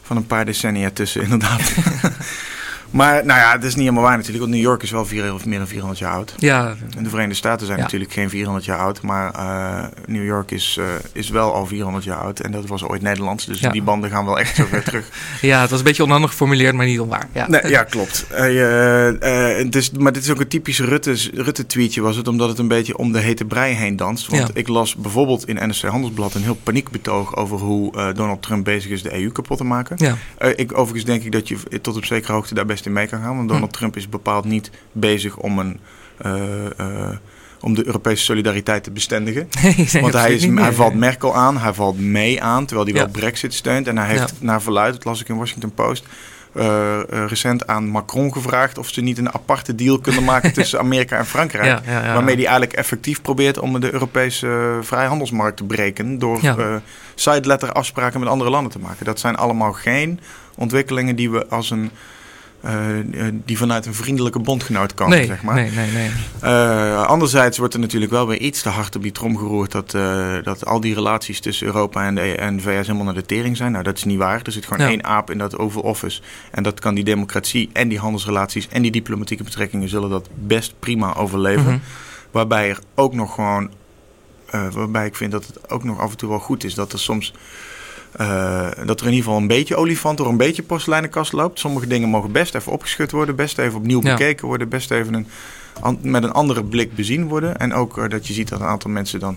van 0.10 0.18
een 0.18 0.26
paar 0.28 0.46
decennia 0.46 0.90
tussen, 0.90 1.22
inderdaad. 1.22 1.62
maar 2.92 3.26
nou 3.26 3.40
ja, 3.40 3.52
het 3.52 3.64
is 3.64 3.74
niet 3.76 3.84
helemaal 3.84 4.04
waar 4.04 4.16
natuurlijk, 4.18 4.40
want 4.44 4.52
New 4.56 4.62
York 4.64 4.84
is 4.84 4.92
wel 4.92 5.06
vier, 5.06 5.34
of 5.34 5.46
meer 5.46 5.58
dan 5.58 5.68
400 5.68 6.00
jaar 6.00 6.12
oud. 6.14 6.34
Ja, 6.38 6.76
En 6.98 7.04
de 7.04 7.10
Verenigde 7.10 7.36
Staten 7.36 7.66
zijn 7.66 7.78
Ja. 7.78 7.84
natuurlijk 7.84 8.12
geen 8.12 8.30
400 8.30 8.66
jaar 8.66 8.78
oud, 8.78 9.02
maar 9.02 9.32
eh, 9.34 9.86
New 10.06 10.26
York 10.26 10.52
is, 10.52 10.76
eh, 10.80 10.86
is 11.12 11.30
wel 11.30 11.54
al 11.54 11.66
400 11.66 12.04
jaar 12.04 12.18
oud. 12.18 12.40
En 12.40 12.52
dat 12.52 12.66
was 12.68 12.84
ooit 12.84 13.02
Nederlands, 13.02 13.46
dus 13.46 13.60
Ja. 13.60 13.70
die 13.70 13.82
banden 13.82 14.10
gaan 14.10 14.26
wel 14.26 14.40
echt 14.40 14.56
zo 14.56 14.66
ver 14.66 14.84
terug. 14.84 15.08
Ja, 15.42 15.62
het 15.62 15.70
was 15.70 15.80
een 15.80 15.86
beetje 15.86 16.04
onhandig 16.04 16.30
geformuleerd, 16.30 16.76
maar 16.76 16.86
niet 16.86 17.00
onwaar. 17.00 17.28
Ja, 17.34 17.50
Nee, 17.50 17.68
ja, 17.68 17.84
klopt. 17.84 18.26
Eh, 18.30 19.58
het 19.58 19.76
is, 19.76 19.92
maar 19.92 20.12
dit 20.12 20.24
is 20.24 20.30
ook 20.30 20.40
een 20.40 20.48
typisch 20.48 20.80
Rutte- 20.80 21.30
Rutte-tweetje, 21.34 22.02
was 22.02 22.16
het, 22.16 22.28
omdat 22.28 22.50
het 22.50 22.58
een 22.58 22.68
beetje 22.68 22.98
om 22.98 23.12
de 23.12 23.20
hete 23.20 23.46
brei 23.46 23.74
heen 23.74 23.96
danst. 23.96 24.28
Want 24.28 24.52
ik 24.58 24.68
las 24.68 24.96
bijvoorbeeld 24.96 25.48
in 25.48 25.56
NRC 25.56 25.82
Handelsblad 25.82 26.34
een 26.34 26.44
heel 26.44 26.60
paniekbetoog 26.64 27.36
over 27.36 27.58
hoe 27.58 28.14
Donald 28.14 28.42
Trump 28.42 28.64
bezig 28.66 28.92
is 28.92 29.02
de 29.02 29.14
EU 29.22 29.32
kapot 29.32 29.58
te 29.58 29.64
maken. 29.64 29.96
ja. 30.00 30.16
Ik, 30.56 30.78
overigens 30.78 31.06
denk 31.06 31.24
ik 31.24 31.32
dat 31.32 31.48
je 31.48 31.58
tot 31.82 31.96
op 31.98 32.06
zekere 32.06 32.34
hoogte 32.34 32.54
daar 32.54 32.66
best 32.80 32.86
in 32.86 32.94
mee 32.94 33.08
kan 33.08 33.22
gaan. 33.28 33.36
Want 33.38 33.50
Donald 33.50 33.74
Trump 33.74 33.96
is 33.98 34.10
bepaald 34.10 34.46
niet 34.46 34.72
bezig 34.92 35.38
om, 35.38 35.60
een, 35.60 35.80
eh, 36.18 36.80
eh, 36.80 37.16
om 37.60 37.74
de 37.76 37.86
Europese 37.86 38.24
solidariteit 38.24 38.84
te 38.84 38.92
bestendigen. 38.92 39.48
Nee, 39.62 40.02
Want 40.02 40.14
hij, 40.14 40.34
is, 40.34 40.46
hij 40.46 40.74
valt 40.74 40.94
Merkel 40.94 41.36
aan, 41.36 41.58
hij 41.58 41.74
valt 41.74 42.00
mee 42.00 42.42
aan, 42.44 42.66
terwijl 42.66 42.88
hij 42.88 42.96
Ja. 42.98 43.04
wel 43.04 43.12
Brexit 43.12 43.54
steunt. 43.54 43.88
En 43.88 43.98
hij 43.98 44.08
heeft 44.08 44.34
naar 44.40 44.62
verluid, 44.62 44.94
dat 44.94 45.06
las 45.06 45.22
ik 45.22 45.30
in 45.30 45.38
Washington 45.38 45.74
Post, 45.74 46.06
eh, 46.54 47.00
recent 47.28 47.68
aan 47.68 47.88
Macron 47.88 48.34
gevraagd 48.34 48.78
of 48.78 48.88
ze 48.90 49.02
niet 49.02 49.18
een 49.18 49.34
aparte 49.34 49.76
deal 49.76 50.00
kunnen 50.00 50.24
maken 50.24 50.54
tussen 50.60 50.80
Amerika 50.80 51.18
en 51.18 51.26
Frankrijk. 51.26 51.86
Ja. 51.86 52.14
Waarmee 52.14 52.36
hij 52.36 52.44
eigenlijk 52.44 52.74
effectief 52.74 53.22
probeert 53.22 53.60
om 53.60 53.80
de 53.80 53.94
Europese 53.94 54.78
vrijhandelsmarkt 54.82 55.58
te 55.58 55.64
breken. 55.64 56.20
Door 56.20 56.38
Ja. 56.42 56.56
eh 56.58 56.76
sideletter 57.16 57.72
afspraken 57.72 58.20
met 58.20 58.30
andere 58.30 58.50
landen 58.50 58.72
te 58.72 58.80
maken. 58.80 59.06
Dat 59.06 59.20
zijn 59.20 59.36
allemaal 59.36 59.74
geen 59.74 60.20
ontwikkelingen 60.56 61.16
die 61.16 61.30
we 61.32 61.48
als 61.48 61.70
een. 61.70 61.92
Eh, 62.62 63.00
eh, 63.00 63.34
die 63.46 63.58
vanuit 63.58 63.86
een 63.86 63.94
vriendelijke 63.94 64.40
bondgenoot 64.40 64.94
komen, 64.94 65.18
nee, 65.18 65.26
zeg 65.26 65.44
maar. 65.44 65.56
nee, 65.56 65.72
nee, 65.72 65.92
nee. 65.92 66.10
Eh, 66.42 67.04
anderzijds 67.06 67.58
wordt 67.58 67.74
er 67.74 67.80
natuurlijk 67.80 68.12
wel 68.12 68.28
weer 68.28 68.40
iets 68.40 68.62
te 68.62 68.70
hard 68.70 68.96
op 68.96 69.02
die 69.02 69.12
trom 69.12 69.38
geroerd 69.38 69.72
dat, 69.72 69.92
dat 70.44 70.66
al 70.66 70.80
die 70.80 70.94
relaties 70.94 71.40
tussen 71.40 71.68
Europa 71.68 72.06
en 72.06 72.16
de, 72.16 72.36
en 72.36 72.56
de 72.56 72.62
VS 72.62 72.86
helemaal 72.88 73.04
naar 73.06 73.14
de 73.14 73.26
tering 73.26 73.58
zijn. 73.58 73.72
Nou, 73.72 73.84
dat 73.84 73.98
is 73.98 74.04
niet 74.04 74.18
waar. 74.18 74.42
Er 74.44 74.52
zit 74.52 74.66
gewoon 74.66 74.86
Ja. 74.86 74.92
één 74.92 75.04
aap 75.04 75.32
in 75.32 75.38
dat 75.38 75.58
Oval 75.58 75.82
Office. 75.82 76.22
En 76.52 76.64
dat 76.64 76.80
kan 76.80 76.96
die 76.96 77.04
democratie 77.04 77.70
en 77.74 77.88
die 77.88 78.00
handelsrelaties 78.00 78.68
en 78.68 78.82
die 78.82 78.92
diplomatieke 78.92 79.44
betrekkingen 79.44 79.90
zullen 79.90 80.10
dat 80.10 80.30
best 80.36 80.74
prima 80.80 81.16
overleven. 81.16 81.64
Mhm. 81.64 81.78
Waarbij 82.32 82.70
er 82.70 82.80
ook 82.96 83.14
nog 83.14 83.34
gewoon, 83.34 83.72
waarbij 84.72 85.06
ik 85.06 85.16
vind 85.16 85.32
dat 85.32 85.46
het 85.46 85.70
ook 85.70 85.84
nog 85.84 86.00
af 86.00 86.12
en 86.12 86.18
toe 86.18 86.30
wel 86.30 86.40
goed 86.40 86.64
is 86.64 86.74
dat 86.74 86.94
er 86.94 87.00
soms. 87.00 87.34
Eh, 88.12 88.68
dat 88.86 89.00
er 89.00 89.06
in 89.08 89.14
ieder 89.14 89.24
geval 89.26 89.38
een 89.38 89.48
beetje 89.48 89.76
olifant 89.76 90.18
door 90.18 90.28
een 90.28 90.38
beetje 90.38 90.64
porseleinenkast 90.64 91.32
loopt. 91.34 91.60
Sommige 91.60 91.88
dingen 91.88 92.10
mogen 92.10 92.32
best 92.32 92.56
even 92.56 92.72
opgeschud 92.72 93.12
worden, 93.12 93.36
best 93.36 93.58
even 93.58 93.78
opnieuw 93.78 94.02
Ja. 94.04 94.12
bekeken 94.16 94.48
worden, 94.48 94.70
best 94.70 94.92
even 94.92 95.14
een, 95.14 95.28
an- 95.82 96.00
met 96.02 96.24
een 96.24 96.32
andere 96.32 96.64
blik 96.64 96.96
bezien 96.96 97.28
worden. 97.28 97.58
En 97.58 97.74
ook 97.74 97.98
eh, 97.98 98.10
dat 98.10 98.28
je 98.28 98.34
ziet 98.34 98.50
dat 98.50 98.60
een 98.60 98.66
aantal 98.68 98.92
mensen 98.92 99.20
dan, 99.20 99.30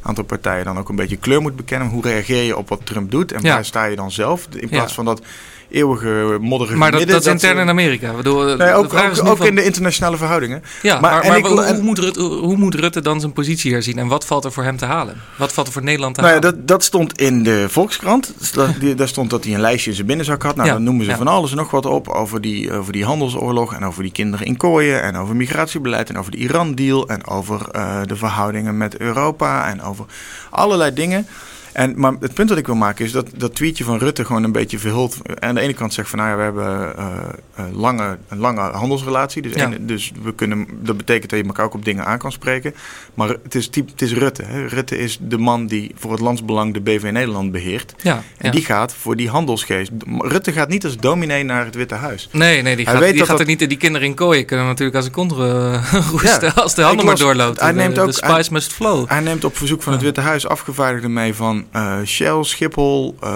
een 0.00 0.08
aantal 0.08 0.24
partijen 0.24 0.64
dan 0.64 0.78
ook 0.78 0.88
een 0.88 0.96
beetje 0.96 1.16
kleur 1.16 1.42
moet 1.42 1.56
bekennen. 1.56 1.88
Hoe 1.88 2.02
reageer 2.02 2.42
je 2.42 2.56
op 2.56 2.68
wat 2.68 2.80
Trump 2.86 3.10
doet 3.10 3.32
en 3.32 3.42
Ja. 3.42 3.54
waar 3.54 3.64
sta 3.64 3.84
je 3.84 3.96
dan 3.96 4.10
zelf? 4.10 4.48
In 4.56 4.68
plaats 4.68 4.88
Ja. 4.88 4.94
van 4.94 5.04
dat 5.04 5.22
eeuwige 5.70 6.38
modderige 6.40 6.78
Maar 6.78 6.90
dat, 6.90 6.98
midden. 7.00 7.16
dat 7.16 7.26
is 7.26 7.32
intern 7.32 7.56
ze- 7.56 7.62
in 7.62 7.68
Amerika. 7.68 8.12
Nee, 8.12 8.72
ook 8.72 8.84
ook, 8.94 8.94
ook 9.26 9.36
van- 9.36 9.46
in 9.46 9.54
de 9.54 9.64
internationale 9.64 10.16
verhoudingen. 10.16 10.62
Ja, 10.82 11.00
maar- 11.00 11.00
maar, 11.12 11.20
en 11.22 11.28
maar 11.28 11.38
ik- 11.38 11.46
hoe, 11.46 11.82
moet 11.82 11.98
Rutte, 11.98 12.20
hoe 12.22 12.56
moet 12.56 12.74
Rutte 12.74 13.00
dan 13.02 13.20
zijn 13.20 13.32
positie 13.32 13.72
herzien? 13.72 13.98
En 13.98 14.06
wat 14.06 14.26
valt 14.26 14.44
er 14.44 14.52
voor 14.52 14.62
hem 14.62 14.76
te 14.76 14.84
halen? 14.84 15.20
Wat 15.38 15.52
valt 15.52 15.66
er 15.66 15.72
voor 15.72 15.82
Nederland 15.82 16.14
te 16.14 16.20
Nou 16.20 16.32
ja, 16.34 16.40
halen? 16.40 16.56
dat, 16.58 16.68
dat 16.68 16.84
stond 16.84 17.18
in 17.20 17.42
de 17.42 17.66
Volkskrant. 17.68 18.32
Dus 18.38 18.52
daar 18.96 19.08
stond 19.08 19.30
dat 19.30 19.44
hij 19.44 19.54
een 19.54 19.60
lijstje 19.60 19.90
in 19.90 19.96
zijn 19.96 20.06
binnenzak 20.06 20.42
had. 20.42 20.56
Nou, 20.56 20.68
Ja, 20.68 20.74
dan 20.74 20.82
noemen 20.82 21.04
ze 21.04 21.10
ja. 21.10 21.16
van 21.16 21.28
alles 21.28 21.50
en 21.50 21.56
nog 21.56 21.70
wat 21.70 21.86
op 21.86 22.08
over 22.08 22.40
die, 22.40 22.72
over 22.72 22.92
die 22.92 23.04
handelsoorlog 23.04 23.74
en 23.74 23.84
over 23.84 24.02
die 24.02 24.12
kinderen 24.12 24.46
in 24.46 24.56
kooien 24.56 25.02
en 25.02 25.16
over 25.16 25.36
migratiebeleid 25.36 26.08
en 26.08 26.18
over 26.18 26.30
de 26.30 26.36
Iran-deal 26.36 27.08
en 27.08 27.26
over 27.26 27.68
eh, 27.70 27.96
de 28.06 28.16
verhoudingen 28.16 28.76
met 28.76 28.96
Europa 28.98 29.68
en 29.70 29.82
over 29.82 30.04
allerlei 30.50 30.92
dingen. 30.94 31.26
En, 31.74 31.92
maar 31.96 32.12
het 32.20 32.34
punt 32.34 32.48
dat 32.48 32.58
ik 32.58 32.66
wil 32.66 32.74
maken 32.74 33.04
is 33.04 33.12
dat 33.12 33.26
dat 33.36 33.54
tweetje 33.54 33.84
van 33.84 33.98
Rutte 33.98 34.24
gewoon 34.24 34.44
een 34.44 34.52
beetje 34.52 34.78
verhult. 34.78 35.16
Aan 35.38 35.54
de 35.54 35.60
ene 35.60 35.72
kant 35.72 35.94
zegt 35.94 36.08
van 36.08 36.18
nou 36.18 36.30
ja, 36.30 36.36
we 36.36 36.42
hebben 36.42 36.96
eh, 36.96 37.06
eh, 37.54 37.64
lange, 37.76 38.18
een 38.28 38.38
lange 38.38 38.60
handelsrelatie. 38.60 39.42
Dus, 39.42 39.54
Ja. 39.54 39.70
dus 39.80 40.12
we 40.22 40.34
kunnen, 40.34 40.66
dat 40.80 40.96
betekent 40.96 41.30
dat 41.30 41.38
je 41.38 41.44
elkaar 41.46 41.64
ook 41.64 41.74
op 41.74 41.84
dingen 41.84 42.04
aan 42.06 42.18
kan 42.18 42.32
spreken. 42.32 42.74
Maar 43.14 43.28
het 43.28 43.54
is, 43.54 43.68
typ, 43.68 43.88
het 43.90 44.02
is 44.02 44.12
Rutte. 44.12 44.42
Hè. 44.42 44.66
Rutte 44.66 44.98
is 44.98 45.18
de 45.20 45.38
man 45.38 45.66
die 45.66 45.92
voor 45.94 46.10
het 46.12 46.20
landsbelang 46.20 46.74
de 46.74 46.80
BV 46.80 47.08
Nederland 47.12 47.52
beheert. 47.52 47.94
ja, 48.02 48.14
En 48.14 48.22
ja. 48.46 48.50
die 48.50 48.64
gaat 48.64 48.94
voor 48.94 49.16
die 49.16 49.28
handelsgeest. 49.28 49.90
Rutte 50.18 50.52
gaat 50.52 50.68
niet 50.68 50.84
als 50.84 50.96
dominee 50.96 51.42
naar 51.44 51.64
het 51.64 51.74
Witte 51.74 51.94
Huis. 51.94 52.28
Nee, 52.32 52.62
nee, 52.62 52.76
die 52.76 52.84
Hij 52.84 52.94
gaat, 52.94 53.02
weet 53.02 53.10
die 53.10 53.18
dat 53.20 53.28
gaat 53.28 53.40
er 53.40 53.46
niet. 53.46 53.58
Die 53.68 53.78
kinderen 53.78 54.08
in 54.08 54.14
kooien 54.14 54.44
kunnen 54.46 54.66
natuurlijk 54.66 54.96
als 54.96 55.06
een 55.06 55.12
kontre 55.12 55.70
eh, 55.72 56.08
roesten 56.10 56.54
als 56.54 56.74
de 56.74 56.82
handel 56.82 57.04
maar 57.06 57.16
doorloopt. 57.16 57.60
hij 57.60 57.72
De- 57.72 57.78
neemt 57.78 57.94
de, 57.94 58.00
ook- 58.00 58.12
spice 58.12 58.32
hij- 58.32 58.46
must 58.50 58.72
flow. 58.72 59.08
Hij 59.08 59.20
neemt 59.20 59.44
op 59.44 59.56
verzoek 59.56 59.82
van 59.82 59.92
het. 59.92 60.02
Witte 60.02 60.20
Huis 60.20 60.46
afgevaardigden 60.46 61.12
mee 61.12 61.34
van 61.34 61.63
eh, 61.72 61.96
Shell, 62.04 62.42
Schiphol, 62.42 63.16
eh, 63.20 63.30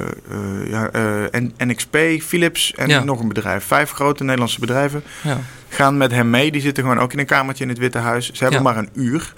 eh, 0.00 0.70
ja, 0.70 0.90
en 1.30 1.52
NXP, 1.58 1.96
Philips 2.22 2.74
en 2.74 2.88
Ja. 2.88 3.04
nog 3.04 3.20
een 3.20 3.28
bedrijf. 3.28 3.64
Vijf 3.64 3.90
grote 3.90 4.22
Nederlandse 4.24 4.60
bedrijven 4.60 5.02
Ja. 5.22 5.38
gaan 5.68 5.96
met 5.96 6.10
hem 6.10 6.30
mee. 6.30 6.50
Die 6.50 6.60
zitten 6.60 6.82
gewoon 6.82 6.98
ook 6.98 7.12
in 7.12 7.18
een 7.18 7.26
kamertje 7.26 7.64
in 7.64 7.70
het 7.70 7.78
Witte 7.78 7.98
Huis. 7.98 8.30
Ze 8.32 8.42
hebben 8.42 8.62
maar 8.62 8.76
een 8.76 8.88
uur. 8.94 9.32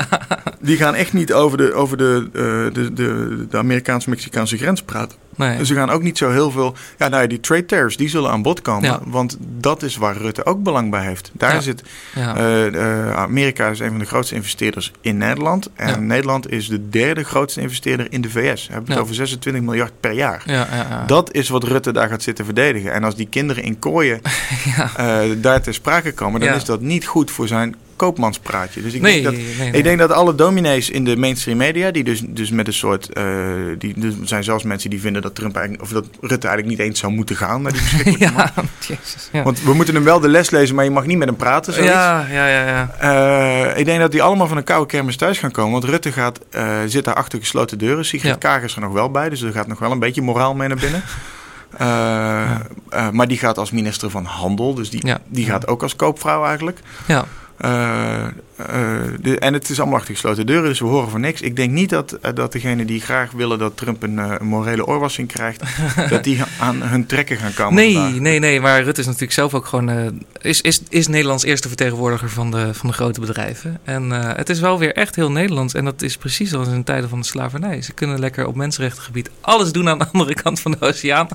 Die 0.60 0.76
gaan 0.76 0.94
echt 0.94 1.12
niet 1.12 1.32
over 1.32 1.58
de, 1.58 1.72
over 1.74 1.96
de, 1.96 2.28
de, 2.72 2.90
de, 2.92 3.46
de 3.50 3.56
Amerikaans-Mexicaanse 3.58 4.56
grens 4.56 4.82
praten. 4.82 5.18
Nee. 5.38 5.64
Ze 5.66 5.74
gaan 5.74 5.90
ook 5.90 6.02
niet 6.02 6.18
zo 6.18 6.30
heel 6.30 6.50
veel. 6.50 6.74
Ja, 6.98 7.08
nou 7.08 7.22
ja, 7.22 7.28
die 7.28 7.40
trade 7.40 7.64
tariffs 7.64 7.96
die 7.96 8.08
zullen 8.08 8.30
aan 8.30 8.42
bod 8.42 8.62
komen. 8.62 8.88
Ja. 8.90 9.00
Want 9.04 9.36
dat 9.40 9.82
is 9.82 9.96
waar 9.96 10.16
Rutte 10.16 10.44
ook 10.46 10.62
belang 10.62 10.90
bij 10.90 11.04
heeft. 11.04 11.30
Daar 11.34 11.54
Ja. 11.54 11.60
zit. 11.60 11.82
eh, 12.14 12.66
eh, 12.66 13.12
Amerika 13.16 13.68
is 13.68 13.78
een 13.80 13.90
van 13.90 13.98
de 13.98 14.04
grootste 14.04 14.34
investeerders 14.34 14.92
in 15.00 15.16
Nederland. 15.16 15.70
En. 15.74 16.06
Nederland 16.06 16.50
is 16.50 16.68
de 16.68 16.88
derde 16.88 17.24
grootste 17.24 17.60
investeerder 17.60 18.06
in 18.10 18.20
de 18.20 18.30
VS. 18.30 18.66
We 18.66 18.72
hebben 18.72 18.92
het 18.92 19.02
over 19.02 19.14
26 19.14 19.62
miljard 19.62 19.92
per 20.00 20.12
jaar. 20.12 20.42
ja, 20.46 20.52
ja, 20.54 20.86
ja. 20.90 21.04
Dat 21.06 21.32
is 21.34 21.48
wat 21.48 21.64
Rutte 21.64 21.92
daar 21.92 22.08
gaat 22.08 22.22
zitten 22.22 22.44
verdedigen. 22.44 22.92
En 22.92 23.04
als 23.04 23.14
die 23.16 23.28
kinderen 23.28 23.62
in 23.62 23.78
kooien 23.78 24.20
eh, 24.96 25.20
daar 25.36 25.62
ter 25.62 25.74
sprake 25.74 26.12
komen, 26.12 26.40
dan 26.40 26.54
is 26.54 26.64
dat 26.64 26.80
niet 26.80 27.06
goed 27.06 27.30
voor 27.30 27.48
zijn 27.48 27.76
koopmanspraatje. 27.98 28.82
Dus 28.82 28.92
ik 28.92 29.00
nee, 29.00 29.12
denk 29.22 29.24
dat 29.24 29.34
nee, 29.58 29.70
ik 29.72 29.84
denk 29.84 29.98
dat 29.98 30.12
alle 30.12 30.34
dominees 30.34 30.90
in 30.90 31.04
de 31.04 31.16
mainstream 31.16 31.58
media, 31.58 31.90
die 31.90 32.04
dus, 32.04 32.22
dus 32.26 32.50
met 32.50 32.66
een 32.66 32.72
soort. 32.72 33.12
eh, 33.12 33.24
die, 33.78 33.94
er 34.02 34.12
zijn 34.22 34.44
zelfs 34.44 34.64
mensen 34.64 34.90
die 34.90 35.00
vinden 35.00 35.22
dat 35.22 35.34
Trump 35.34 35.56
eigenlijk, 35.56 35.84
of 35.86 35.92
dat 35.92 36.04
Rutte 36.20 36.46
eigenlijk 36.48 36.78
niet 36.78 36.86
eens 36.88 37.00
zou 37.00 37.12
moeten 37.12 37.36
gaan 37.36 37.62
naar 37.62 37.72
die 37.72 37.82
man. 38.04 38.14
ja, 38.18 38.52
jezus. 38.88 39.28
Ja. 39.32 39.42
Want 39.42 39.62
we 39.62 39.74
moeten 39.74 39.94
hem 39.94 40.04
wel 40.04 40.20
de 40.20 40.28
les 40.28 40.50
lezen, 40.50 40.74
maar 40.74 40.84
je 40.84 40.90
mag 40.90 41.06
niet 41.06 41.18
met 41.18 41.28
hem 41.28 41.36
praten. 41.36 41.72
Zoiets. 41.72 41.92
ja, 41.92 42.26
ja, 42.30 42.46
ja, 42.48 42.66
ja. 42.66 42.90
Eh, 43.70 43.78
ik 43.78 43.84
denk 43.84 44.00
dat 44.00 44.10
die 44.12 44.22
allemaal 44.22 44.46
van 44.46 44.56
een 44.56 44.64
koude 44.64 44.86
kermis 44.86 45.16
thuis 45.16 45.38
gaan 45.38 45.50
komen. 45.50 45.72
Want 45.72 45.84
Rutte 45.84 46.12
gaat, 46.12 46.40
eh, 46.50 46.76
zit 46.86 47.04
daar 47.04 47.14
achter 47.14 47.38
gesloten 47.38 47.78
deuren. 47.78 48.04
Sigrid 48.04 48.30
Ja. 48.32 48.36
Kaag 48.38 48.62
is 48.62 48.74
er 48.74 48.80
nog 48.80 48.92
wel 48.92 49.10
bij, 49.10 49.28
dus 49.28 49.42
er 49.42 49.52
gaat 49.52 49.66
nog 49.66 49.78
wel 49.78 49.90
een 49.90 49.98
beetje 49.98 50.22
moraal 50.22 50.54
mee 50.54 50.68
naar 50.68 50.76
binnen. 50.78 51.02
Maar 53.12 53.28
die 53.28 53.38
gaat 53.38 53.58
als 53.58 53.70
minister 53.70 54.10
van 54.10 54.24
Handel, 54.24 54.74
dus 54.74 54.90
die, 54.90 55.06
Ja. 55.06 55.18
die 55.26 55.44
gaat 55.46 55.66
ook 55.66 55.82
als 55.82 55.96
koopvrouw 55.96 56.44
eigenlijk. 56.44 56.78
ja. 57.06 57.24
呃 57.58 58.32
eh, 58.58 59.00
de, 59.20 59.38
en 59.38 59.52
het 59.52 59.68
is 59.68 59.80
allemaal 59.80 59.98
achter 59.98 60.14
gesloten 60.14 60.46
deuren, 60.46 60.68
dus 60.68 60.80
we 60.80 60.86
horen 60.86 61.10
van 61.10 61.20
niks. 61.20 61.40
Ik 61.40 61.56
denk 61.56 61.70
niet 61.70 61.90
dat, 61.90 62.12
eh, 62.12 62.34
dat 62.34 62.52
degenen 62.52 62.86
die 62.86 63.00
graag 63.00 63.30
willen 63.30 63.58
dat 63.58 63.76
Trump 63.76 64.02
een, 64.02 64.18
eh, 64.18 64.40
morele 64.40 64.86
oorwassing 64.86 65.28
krijgt, 65.28 65.62
dat 66.10 66.24
die 66.24 66.42
aan 66.58 66.82
hun 66.82 67.06
trekken 67.06 67.36
gaan 67.36 67.54
komen. 67.54 67.74
Nee, 67.74 67.94
vandaag. 67.94 68.20
nee, 68.20 68.38
nee. 68.38 68.60
Maar 68.60 68.82
Rutte 68.82 69.00
is 69.00 69.06
natuurlijk 69.06 69.32
zelf 69.32 69.54
ook 69.54 69.66
gewoon. 69.66 70.22
is, 70.40 70.60
is, 70.60 70.82
is 70.88 71.06
Nederlands 71.06 71.44
eerste 71.44 71.68
vertegenwoordiger 71.68 72.30
van 72.30 72.50
de, 72.50 72.74
van 72.74 72.88
de 72.88 72.94
grote 72.94 73.20
bedrijven. 73.20 73.80
En 73.84 74.10
het 74.10 74.48
is 74.48 74.60
wel 74.60 74.78
weer 74.78 74.94
echt 74.94 75.16
heel 75.16 75.30
Nederlands. 75.30 75.74
En 75.74 75.84
dat 75.84 76.02
is 76.02 76.16
precies 76.16 76.50
zoals 76.50 76.68
in 76.68 76.84
tijden 76.84 77.08
van 77.08 77.20
de 77.20 77.26
slavernij. 77.26 77.82
Ze 77.82 77.92
kunnen 77.92 78.18
lekker 78.18 78.46
op 78.46 78.54
mensenrechtengebied 78.54 79.30
alles 79.40 79.72
doen 79.72 79.88
aan 79.88 79.98
de 79.98 80.06
andere 80.12 80.34
kant 80.34 80.60
van 80.60 80.70
de 80.70 80.80
oceaan. 80.80 81.28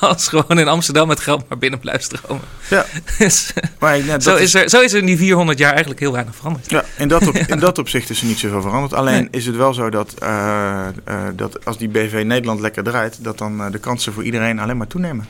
Als 0.00 0.28
gewoon 0.28 0.58
in 0.58 0.68
Amsterdam 0.68 1.08
het 1.08 1.20
geld 1.20 1.48
maar 1.48 1.58
binnen 1.58 1.80
blijft 1.80 2.04
stromen. 2.04 2.44
Ja. 2.70 2.86
Dus, 3.18 3.52
Maar 3.78 4.20
zo, 4.20 4.36
is 4.36 4.54
er, 4.54 4.68
zo 4.68 4.80
is 4.80 4.92
er 4.92 4.98
in 4.98 5.06
die 5.06 5.16
400 5.16 5.58
jaar 5.58 5.70
eigenlijk 5.70 6.00
heel 6.00 6.12
weinig 6.12 6.34
veranderd. 6.34 6.53
Ja, 6.66 6.84
in 6.98 7.08
dat, 7.08 7.26
op, 7.28 7.34
in 7.54 7.58
dat 7.58 7.78
opzicht 7.78 8.10
is 8.10 8.20
er 8.20 8.26
niet 8.26 8.38
zoveel 8.38 8.62
veranderd. 8.62 8.94
Alleen 8.94 9.12
Nee. 9.14 9.28
is 9.30 9.46
het 9.46 9.56
wel 9.56 9.74
zo 9.74 9.90
dat, 9.90 10.14
eh, 10.18 10.86
eh, 10.86 10.92
dat 11.36 11.64
als 11.64 11.78
die 11.78 11.88
BV 11.88 12.22
Nederland 12.26 12.60
lekker 12.60 12.82
draait, 12.82 13.24
dat 13.24 13.38
dan 13.38 13.60
eh, 13.60 13.70
de 13.70 13.78
kansen 13.78 14.12
voor 14.12 14.24
iedereen 14.24 14.58
alleen 14.58 14.76
maar 14.76 14.86
toenemen. 14.86 15.26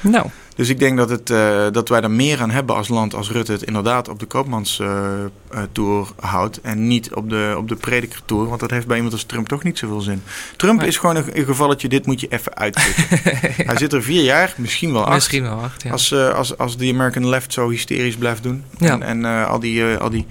Nou, 0.00 0.26
Dus 0.54 0.68
ik 0.68 0.78
denk 0.78 0.96
dat, 0.96 1.10
het, 1.10 1.26
dat 1.74 1.88
wij 1.88 2.00
er 2.00 2.10
meer 2.10 2.40
aan 2.40 2.50
hebben 2.50 2.76
als 2.76 2.88
land 2.88 3.14
als 3.14 3.30
Rutte 3.30 3.52
het 3.52 3.62
inderdaad 3.62 4.08
op 4.08 4.18
de 4.18 4.26
koopmanstour 4.26 6.08
houdt 6.20 6.60
en 6.60 6.86
niet 6.86 7.14
op 7.14 7.30
de, 7.30 7.54
op 7.56 7.68
de 7.68 7.76
predikertour. 7.76 8.48
Want 8.48 8.60
dat 8.60 8.70
heeft 8.70 8.86
bij 8.86 8.96
iemand 8.96 9.14
als 9.14 9.24
Trump 9.24 9.48
toch 9.48 9.62
niet 9.62 9.78
zoveel 9.78 10.00
zin. 10.00 10.22
Trump 10.56 10.82
is 10.82 10.96
gewoon 10.96 11.16
een, 11.16 11.24
een 11.32 11.44
gevalletje, 11.44 11.88
dit 11.88 12.06
moet 12.06 12.20
je 12.20 12.28
even 12.28 12.56
uitzitten. 12.56 13.04
Hij 13.66 13.76
zit 13.76 13.92
er 13.92 14.02
vier 14.02 14.22
jaar, 14.22 14.54
misschien 14.56 14.92
wel 14.92 15.04
acht. 15.04 15.14
misschien 15.14 15.42
wel 15.42 15.60
acht. 15.62 15.82
Ja. 15.82 15.90
Als, 15.90 16.14
als, 16.14 16.58
als 16.58 16.76
de 16.76 16.92
American 16.92 17.28
left 17.28 17.52
zo 17.52 17.68
hysterisch 17.70 18.16
blijft 18.16 18.42
doen. 18.42 18.64
Ja. 18.78 19.00
En, 19.00 19.24
en 19.24 19.46
al 19.46 19.60
die, 19.60 19.84
al 19.84 20.10
die, 20.10 20.26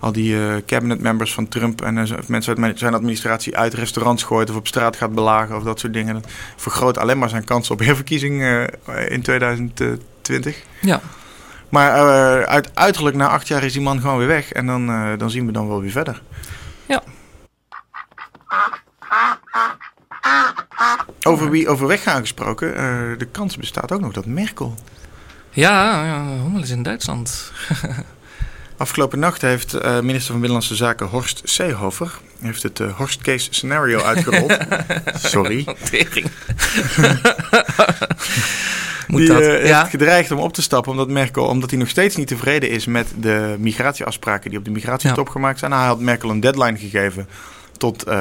al 0.00 0.12
die 0.12 0.36
eh, 0.36 0.56
cabinet 0.66 1.00
members 1.00 1.34
van 1.34 1.48
Trump 1.48 1.82
en 1.82 1.98
eh, 1.98 2.18
mensen 2.26 2.64
uit 2.64 2.78
zijn 2.78 2.94
administratie 2.94 3.56
uit 3.56 3.74
restaurants 3.74 4.22
gooit 4.22 4.50
of 4.50 4.56
op 4.56 4.66
straat 4.66 4.96
gaat 4.96 5.14
belagen 5.14 5.56
of 5.56 5.62
dat 5.62 5.80
soort 5.80 5.92
dingen. 5.92 6.14
Dat 6.14 6.26
vergroot 6.56 6.98
alleen 6.98 7.18
maar 7.18 7.28
zijn 7.28 7.44
kans 7.44 7.70
op 7.70 7.78
herverkiezing 7.84 8.42
eh, 8.42 9.10
in 9.10 9.22
2020. 9.22 10.62
ja. 10.80 11.00
Maar 11.68 11.92
uit, 12.46 12.70
uiterlijk 12.74 13.16
na 13.16 13.28
acht 13.28 13.48
jaar 13.48 13.64
is 13.64 13.72
die 13.72 13.82
man 13.82 14.00
gewoon 14.00 14.18
weer 14.18 14.26
weg. 14.26 14.52
En 14.52 14.66
dan, 14.66 14.86
dan 15.18 15.30
zien 15.30 15.46
we 15.46 15.52
dan 15.52 15.68
wel 15.68 15.80
weer 15.80 15.90
verder. 15.90 16.22
Ja. 16.86 17.02
Over 21.22 21.50
wie 21.50 21.68
over 21.68 21.86
weggaan 21.86 22.20
gesproken, 22.20 22.68
de 23.18 23.28
kans 23.32 23.56
bestaat 23.56 23.92
ook 23.92 24.00
nog 24.00 24.12
dat 24.12 24.26
Merkel 24.26 24.74
Ja, 25.50 26.04
ja, 26.04 26.36
Hommel 26.36 26.62
is 26.62 26.70
in 26.70 26.82
Duitsland. 26.82 27.52
Afgelopen 28.78 29.18
nacht 29.18 29.42
heeft 29.42 29.74
eh, 29.74 29.94
minister 30.00 30.24
van 30.30 30.40
Binnenlandse 30.40 30.74
Zaken 30.74 31.06
Horst 31.06 31.40
Seehofer 31.44 32.18
heeft 32.40 32.62
het 32.62 32.80
eh, 32.80 32.96
Horst 32.96 33.20
Case 33.22 33.46
scenario 33.50 34.02
uitgerold. 34.12 34.58
Sorry. 35.14 35.64
Moet 39.08 39.20
Die 39.20 39.28
dat? 39.28 39.40
eh, 39.42 39.66
ja. 39.66 39.78
heeft 39.78 39.90
gedreigd 39.90 40.30
om 40.30 40.38
op 40.38 40.52
te 40.52 40.62
stappen 40.62 40.90
omdat 40.92 41.08
Merkel, 41.08 41.44
omdat 41.44 41.70
hij 41.70 41.78
nog 41.78 41.88
steeds 41.88 42.16
niet 42.16 42.28
tevreden 42.28 42.70
is 42.70 42.86
met 42.86 43.06
de 43.20 43.56
migratieafspraken 43.58 44.50
die 44.50 44.58
op 44.58 44.64
de 44.64 44.70
migratietop 44.70 45.26
Ja. 45.26 45.32
gemaakt 45.32 45.58
zijn. 45.58 45.70
Nou, 45.70 45.82
hij 45.82 45.92
had 45.92 46.00
Merkel 46.00 46.30
een 46.30 46.40
deadline 46.40 46.78
gegeven 46.78 47.28
tot, 47.76 48.02
eh, 48.02 48.14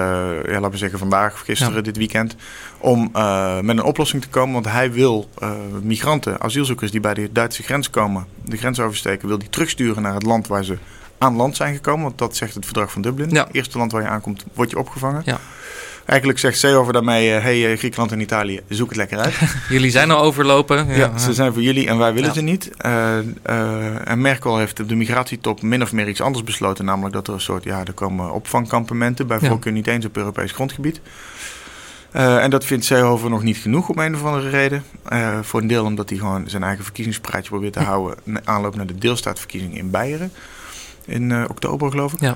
ja, 0.45 0.51
laten 0.53 0.71
we 0.71 0.77
zeggen 0.77 0.99
vandaag 0.99 1.33
of 1.33 1.39
gisteren, 1.39 1.75
Ja. 1.75 1.81
dit 1.81 1.97
weekend, 1.97 2.35
om 2.77 3.09
eh, 3.13 3.59
met 3.59 3.77
een 3.77 3.83
oplossing 3.83 4.21
te 4.21 4.29
komen. 4.29 4.53
Want 4.53 4.65
hij 4.65 4.91
wil 4.91 5.29
eh, 5.37 5.51
migranten, 5.81 6.41
asielzoekers 6.41 6.91
die 6.91 6.99
bij 6.99 7.13
de 7.13 7.29
Duitse 7.31 7.63
grens 7.63 7.89
komen, 7.89 8.25
de 8.45 8.57
grens 8.57 8.79
oversteken, 8.79 9.27
wil 9.27 9.37
die 9.37 9.49
terugsturen 9.49 10.01
naar 10.01 10.13
het 10.13 10.25
land 10.25 10.47
waar 10.47 10.63
ze 10.63 10.77
aan 11.17 11.35
land 11.35 11.55
zijn 11.55 11.75
gekomen. 11.75 12.03
Want 12.03 12.17
dat 12.17 12.35
zegt 12.35 12.53
het 12.53 12.65
verdrag 12.65 12.91
van 12.91 13.01
Dublin. 13.01 13.29
Ja. 13.29 13.43
Het 13.43 13.55
eerste 13.55 13.77
land 13.77 13.91
waar 13.91 14.01
je 14.01 14.07
aankomt, 14.07 14.45
word 14.53 14.69
je 14.69 14.79
opgevangen. 14.79 15.21
Ja. 15.25 15.39
Eigenlijk 16.05 16.39
zegt 16.39 16.59
Seehofer 16.59 16.93
daarmee, 16.93 17.33
eh, 17.33 17.41
hey 17.41 17.77
Griekenland 17.77 18.11
en 18.11 18.19
Italië, 18.19 18.59
zoek 18.67 18.87
het 18.87 18.97
lekker 18.97 19.17
uit. 19.17 19.35
Jullie 19.69 19.91
zijn 19.91 20.11
al 20.11 20.21
overlopen. 20.21 20.87
Ja, 20.87 20.95
Ja, 20.95 21.17
ze 21.17 21.33
zijn 21.33 21.53
voor 21.53 21.61
jullie 21.61 21.87
en 21.87 21.97
wij 21.97 22.13
willen 22.13 22.33
ze 22.33 22.41
niet. 22.41 22.71
En 22.77 24.21
Merkel 24.21 24.57
heeft 24.57 24.79
op 24.79 24.89
de 24.89 24.95
migratietop 24.95 25.61
min 25.61 25.81
of 25.81 25.91
meer 25.91 26.07
iets 26.07 26.21
anders 26.21 26.43
besloten. 26.43 26.85
Namelijk 26.85 27.13
dat 27.13 27.27
er 27.27 27.33
een 27.33 27.41
soort, 27.41 27.63
ja, 27.63 27.85
er 27.85 27.93
komen 27.93 28.33
opvangkampementen. 28.33 29.27
Bij 29.27 29.39
voorkeur 29.39 29.73
niet 29.73 29.87
eens 29.87 30.05
op 30.05 30.17
Europees 30.17 30.51
grondgebied. 30.51 31.01
Eh, 32.11 32.43
en 32.43 32.49
dat 32.49 32.65
vindt 32.65 32.85
Seehofer 32.85 33.29
nog 33.29 33.43
niet 33.43 33.57
genoeg 33.57 33.89
om 33.89 33.99
een 33.99 34.15
of 34.15 34.23
andere 34.23 34.49
reden. 34.49 34.83
Eh, 35.09 35.39
voor 35.41 35.61
een 35.61 35.67
deel 35.67 35.85
omdat 35.85 36.09
hij 36.09 36.17
gewoon 36.17 36.49
zijn 36.49 36.63
eigen 36.63 36.83
verkiezingspraatje 36.83 37.49
probeert 37.49 37.73
te 37.73 37.79
houden. 37.79 38.17
na- 38.23 38.41
Aanloop 38.43 38.75
naar 38.75 38.87
de 38.87 38.97
deelstaatverkiezing 38.97 39.77
in 39.77 39.89
Beieren. 39.91 40.31
In 41.05 41.31
eh, 41.31 41.43
oktober 41.49 41.91
geloof 41.91 42.13
ik. 42.13 42.19
Ja. 42.19 42.35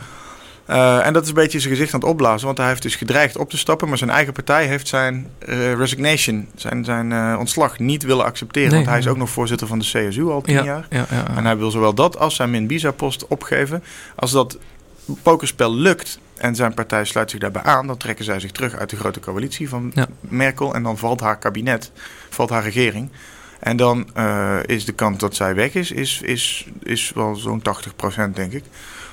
En 1.01 1.13
dat 1.13 1.23
is 1.23 1.29
een 1.29 1.35
beetje 1.35 1.59
zijn 1.59 1.73
gezicht 1.73 1.93
aan 1.93 1.99
het 1.99 2.09
opblazen. 2.09 2.45
Want 2.45 2.57
hij 2.57 2.67
heeft 2.67 2.81
dus 2.81 2.95
gedreigd 2.95 3.37
op 3.37 3.49
te 3.49 3.57
stappen. 3.57 3.87
Maar 3.89 3.97
zijn 3.97 4.09
eigen 4.09 4.33
partij 4.33 4.65
heeft 4.67 4.87
zijn 4.87 5.27
resignation, 5.77 6.47
zijn, 6.55 6.85
zijn 6.85 7.37
ontslag 7.37 7.79
niet 7.79 8.03
willen 8.03 8.25
accepteren. 8.25 8.67
Nee. 8.69 8.77
want 8.77 8.89
hij 8.89 8.99
is 8.99 9.07
ook 9.07 9.17
nog 9.17 9.29
voorzitter 9.29 9.67
van 9.67 9.79
de 9.79 9.85
CSU 9.85 10.23
al 10.29 10.41
tien 10.41 10.55
ja, 10.55 10.63
jaar. 10.63 10.85
ja, 10.89 11.05
ja. 11.09 11.35
En 11.35 11.45
hij 11.45 11.57
wil 11.57 11.71
zowel 11.71 11.93
dat 11.93 12.17
als 12.17 12.35
zijn 12.35 12.49
Minbisa-post 12.49 13.27
opgeven. 13.27 13.83
Als 14.15 14.31
dat 14.31 14.57
pokerspel 15.23 15.75
lukt 15.75 16.19
en 16.41 16.55
zijn 16.55 16.73
partij 16.73 17.05
sluit 17.05 17.29
zich 17.29 17.39
daarbij 17.39 17.61
aan, 17.61 17.87
dan 17.87 17.97
trekken 17.97 18.25
zij 18.25 18.39
zich 18.39 18.51
terug 18.51 18.75
uit 18.75 18.89
de 18.89 18.95
grote 18.95 19.19
coalitie 19.19 19.69
van 19.69 19.91
Ja. 19.93 20.07
Merkel. 20.19 20.73
En 20.73 20.83
dan 20.83 20.97
valt 20.97 21.19
haar 21.19 21.37
kabinet, 21.37 21.91
valt 22.29 22.49
haar 22.49 22.63
regering. 22.63 23.09
En 23.59 23.77
dan 23.77 24.09
eh, 24.13 24.57
is 24.65 24.85
de 24.85 24.91
kans 24.91 25.17
dat 25.17 25.35
zij 25.35 25.55
weg 25.55 25.73
is, 25.73 25.91
is, 25.91 26.21
is, 26.21 26.67
is 26.83 27.11
wel 27.15 27.35
zo'n 27.35 27.61
80% 28.29 28.31
denk 28.33 28.51
ik. 28.51 28.63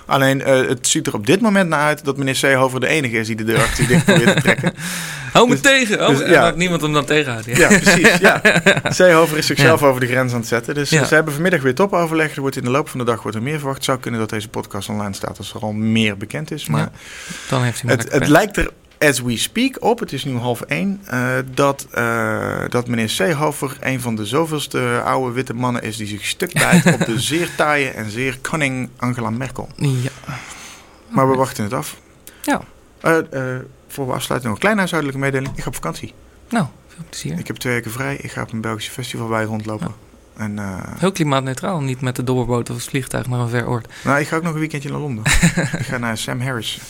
Alleen 0.09 0.42
eh, 0.42 0.68
het 0.68 0.88
ziet 0.88 1.07
er 1.07 1.14
op 1.14 1.27
dit 1.27 1.40
moment 1.40 1.68
naar 1.68 1.81
uit 1.87 2.05
dat 2.05 2.16
meneer 2.16 2.35
Seehofer 2.37 2.81
de 2.81 2.87
enige 2.87 3.16
is 3.18 3.27
die 3.27 3.37
de 3.37 3.44
deur 3.44 3.59
achter 3.59 3.77
zich 3.77 3.87
dicht 3.87 4.05
probeert 4.05 4.37
te 4.37 4.42
trekken. 4.42 4.73
Hou 5.33 5.49
me 5.49 5.53
Dus- 5.53 5.62
tegen! 5.62 6.01
Oh, 6.01 6.09
dus, 6.09 6.21
en 6.21 6.31
ja. 6.31 6.44
dat 6.44 6.57
niemand 6.57 6.81
hem 6.83 6.92
dan 6.92 7.05
tegenhoudt. 7.05 7.47
Ja. 7.47 7.57
Ja, 7.57 7.79
precies. 7.79 8.16
Ja. 8.18 8.40
Seehofer 8.88 9.38
is 9.38 9.47
zichzelf 9.47 9.83
over 9.83 10.01
de 10.01 10.07
grens 10.07 10.33
aan 10.33 10.38
het 10.38 10.49
zetten. 10.49 10.75
Dus 10.75 10.88
ze 10.88 11.14
hebben 11.14 11.33
vanmiddag 11.33 11.62
weer 11.62 11.75
topoverleg. 11.75 12.35
Er 12.35 12.40
wordt 12.40 12.57
in 12.57 12.64
de 12.64 12.71
loop 12.71 12.88
van 12.88 12.99
de 12.99 13.05
dag 13.05 13.23
wordt 13.23 13.37
er 13.37 13.42
meer 13.42 13.57
verwacht. 13.57 13.77
Het 13.77 13.85
zou 13.85 13.99
kunnen 13.99 14.21
dat 14.21 14.31
deze 14.31 14.49
podcast 14.49 14.88
online 14.88 15.14
staat 15.14 15.38
als 15.38 15.55
er 15.55 15.61
al 15.61 15.73
meer 15.73 16.16
bekend 16.16 16.51
is. 16.51 16.66
Maar 16.66 16.88
Dan 17.49 17.62
heeft 17.62 17.83
hij 17.83 17.90
het, 17.94 18.12
het 18.12 18.29
lijkt 18.29 18.57
er 18.57 18.71
as 18.99 19.21
we 19.21 19.37
speak 19.37 19.77
op, 19.83 19.99
het 19.99 20.13
is 20.13 20.25
nu 20.25 20.37
half 20.37 20.61
één, 20.61 21.01
eh, 21.07 21.37
dat, 21.55 21.87
eh, 21.91 22.63
dat 22.69 22.89
meneer 22.89 23.09
Seehofer 23.09 23.77
een 23.81 24.01
van 24.01 24.15
de 24.15 24.27
zoveelste 24.27 25.03
oude 25.05 25.33
witte 25.33 25.55
mannen 25.55 25.83
is 25.83 25.97
die 25.97 26.07
zich 26.07 26.25
stuk 26.25 26.53
bijt 26.53 26.95
op 26.95 27.07
de 27.07 27.21
zeer 27.31 27.55
taaie 27.57 27.89
en 27.89 28.11
zeer 28.11 28.39
cunning 28.41 28.89
Angela 28.97 29.31
Merkel. 29.31 29.69
Ja. 29.77 30.11
Maar 31.09 31.31
we 31.31 31.37
wachten 31.37 31.65
het 31.65 31.73
af. 31.73 31.97
Ja. 32.43 32.61
Eh, 33.01 33.57
voor 33.89 34.07
we 34.07 34.13
afsluiten 34.13 34.49
nog 34.49 34.59
een 34.59 34.59
kleine 34.59 34.79
huishoudelijke 34.79 35.21
mededeling. 35.21 35.57
Ik 35.57 35.63
ga 35.63 35.69
op 35.69 35.75
vakantie. 35.75 36.15
Nou, 36.49 36.67
veel 36.89 37.05
plezier. 37.09 37.39
Ik 37.39 37.47
heb 37.47 37.57
twee 37.57 37.73
weken 37.75 37.91
vrij. 37.91 38.17
Ik 38.17 38.31
ga 38.31 38.43
op 38.43 38.53
een 38.53 38.61
Belgische 38.61 38.91
festival 38.91 39.29
bij 39.29 39.45
rondlopen. 39.45 39.95
En, 40.37 40.59
Heel 40.99 41.13
klimaatneutraal. 41.13 41.81
Niet 41.81 42.01
met 42.01 42.17
de 42.17 42.25
dobberboot 42.25 42.71
of 42.71 42.77
het 42.77 42.85
vliegtuig 42.85 43.27
naar 43.27 43.41
een 43.41 43.49
ver 43.49 43.69
oord. 43.69 43.93
nou, 44.05 44.21
ik 44.21 44.29
ga 44.29 44.37
ook 44.37 44.43
nog 44.43 44.53
een 44.53 44.59
weekendje 44.59 44.91
naar 44.91 45.01
Londen. 45.01 45.25
ik 45.83 45.87
ga 45.87 45.99
naar 45.99 46.19
Sam 46.19 46.41
Harris. 46.41 46.81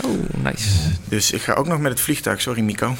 Oh, 0.00 0.44
nice. 0.44 0.68
Dus 1.08 1.30
ik 1.30 1.42
ga 1.42 1.52
ook 1.52 1.66
nog 1.66 1.80
met 1.80 1.92
het 1.92 2.00
vliegtuig. 2.00 2.40
Sorry, 2.40 2.60
Mico. 2.60 2.96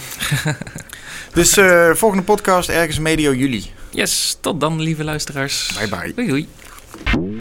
dus 1.34 1.56
eh, 1.56 1.90
volgende 1.94 2.24
podcast 2.24 2.68
ergens 2.68 2.98
medio 2.98 3.34
juli. 3.34 3.70
Yes, 3.90 4.36
tot 4.40 4.60
dan 4.60 4.80
lieve 4.80 5.04
luisteraars. 5.04 5.70
Bye 5.78 5.88
bye. 5.88 6.12
Doei 6.14 6.28
doei. 6.28 7.31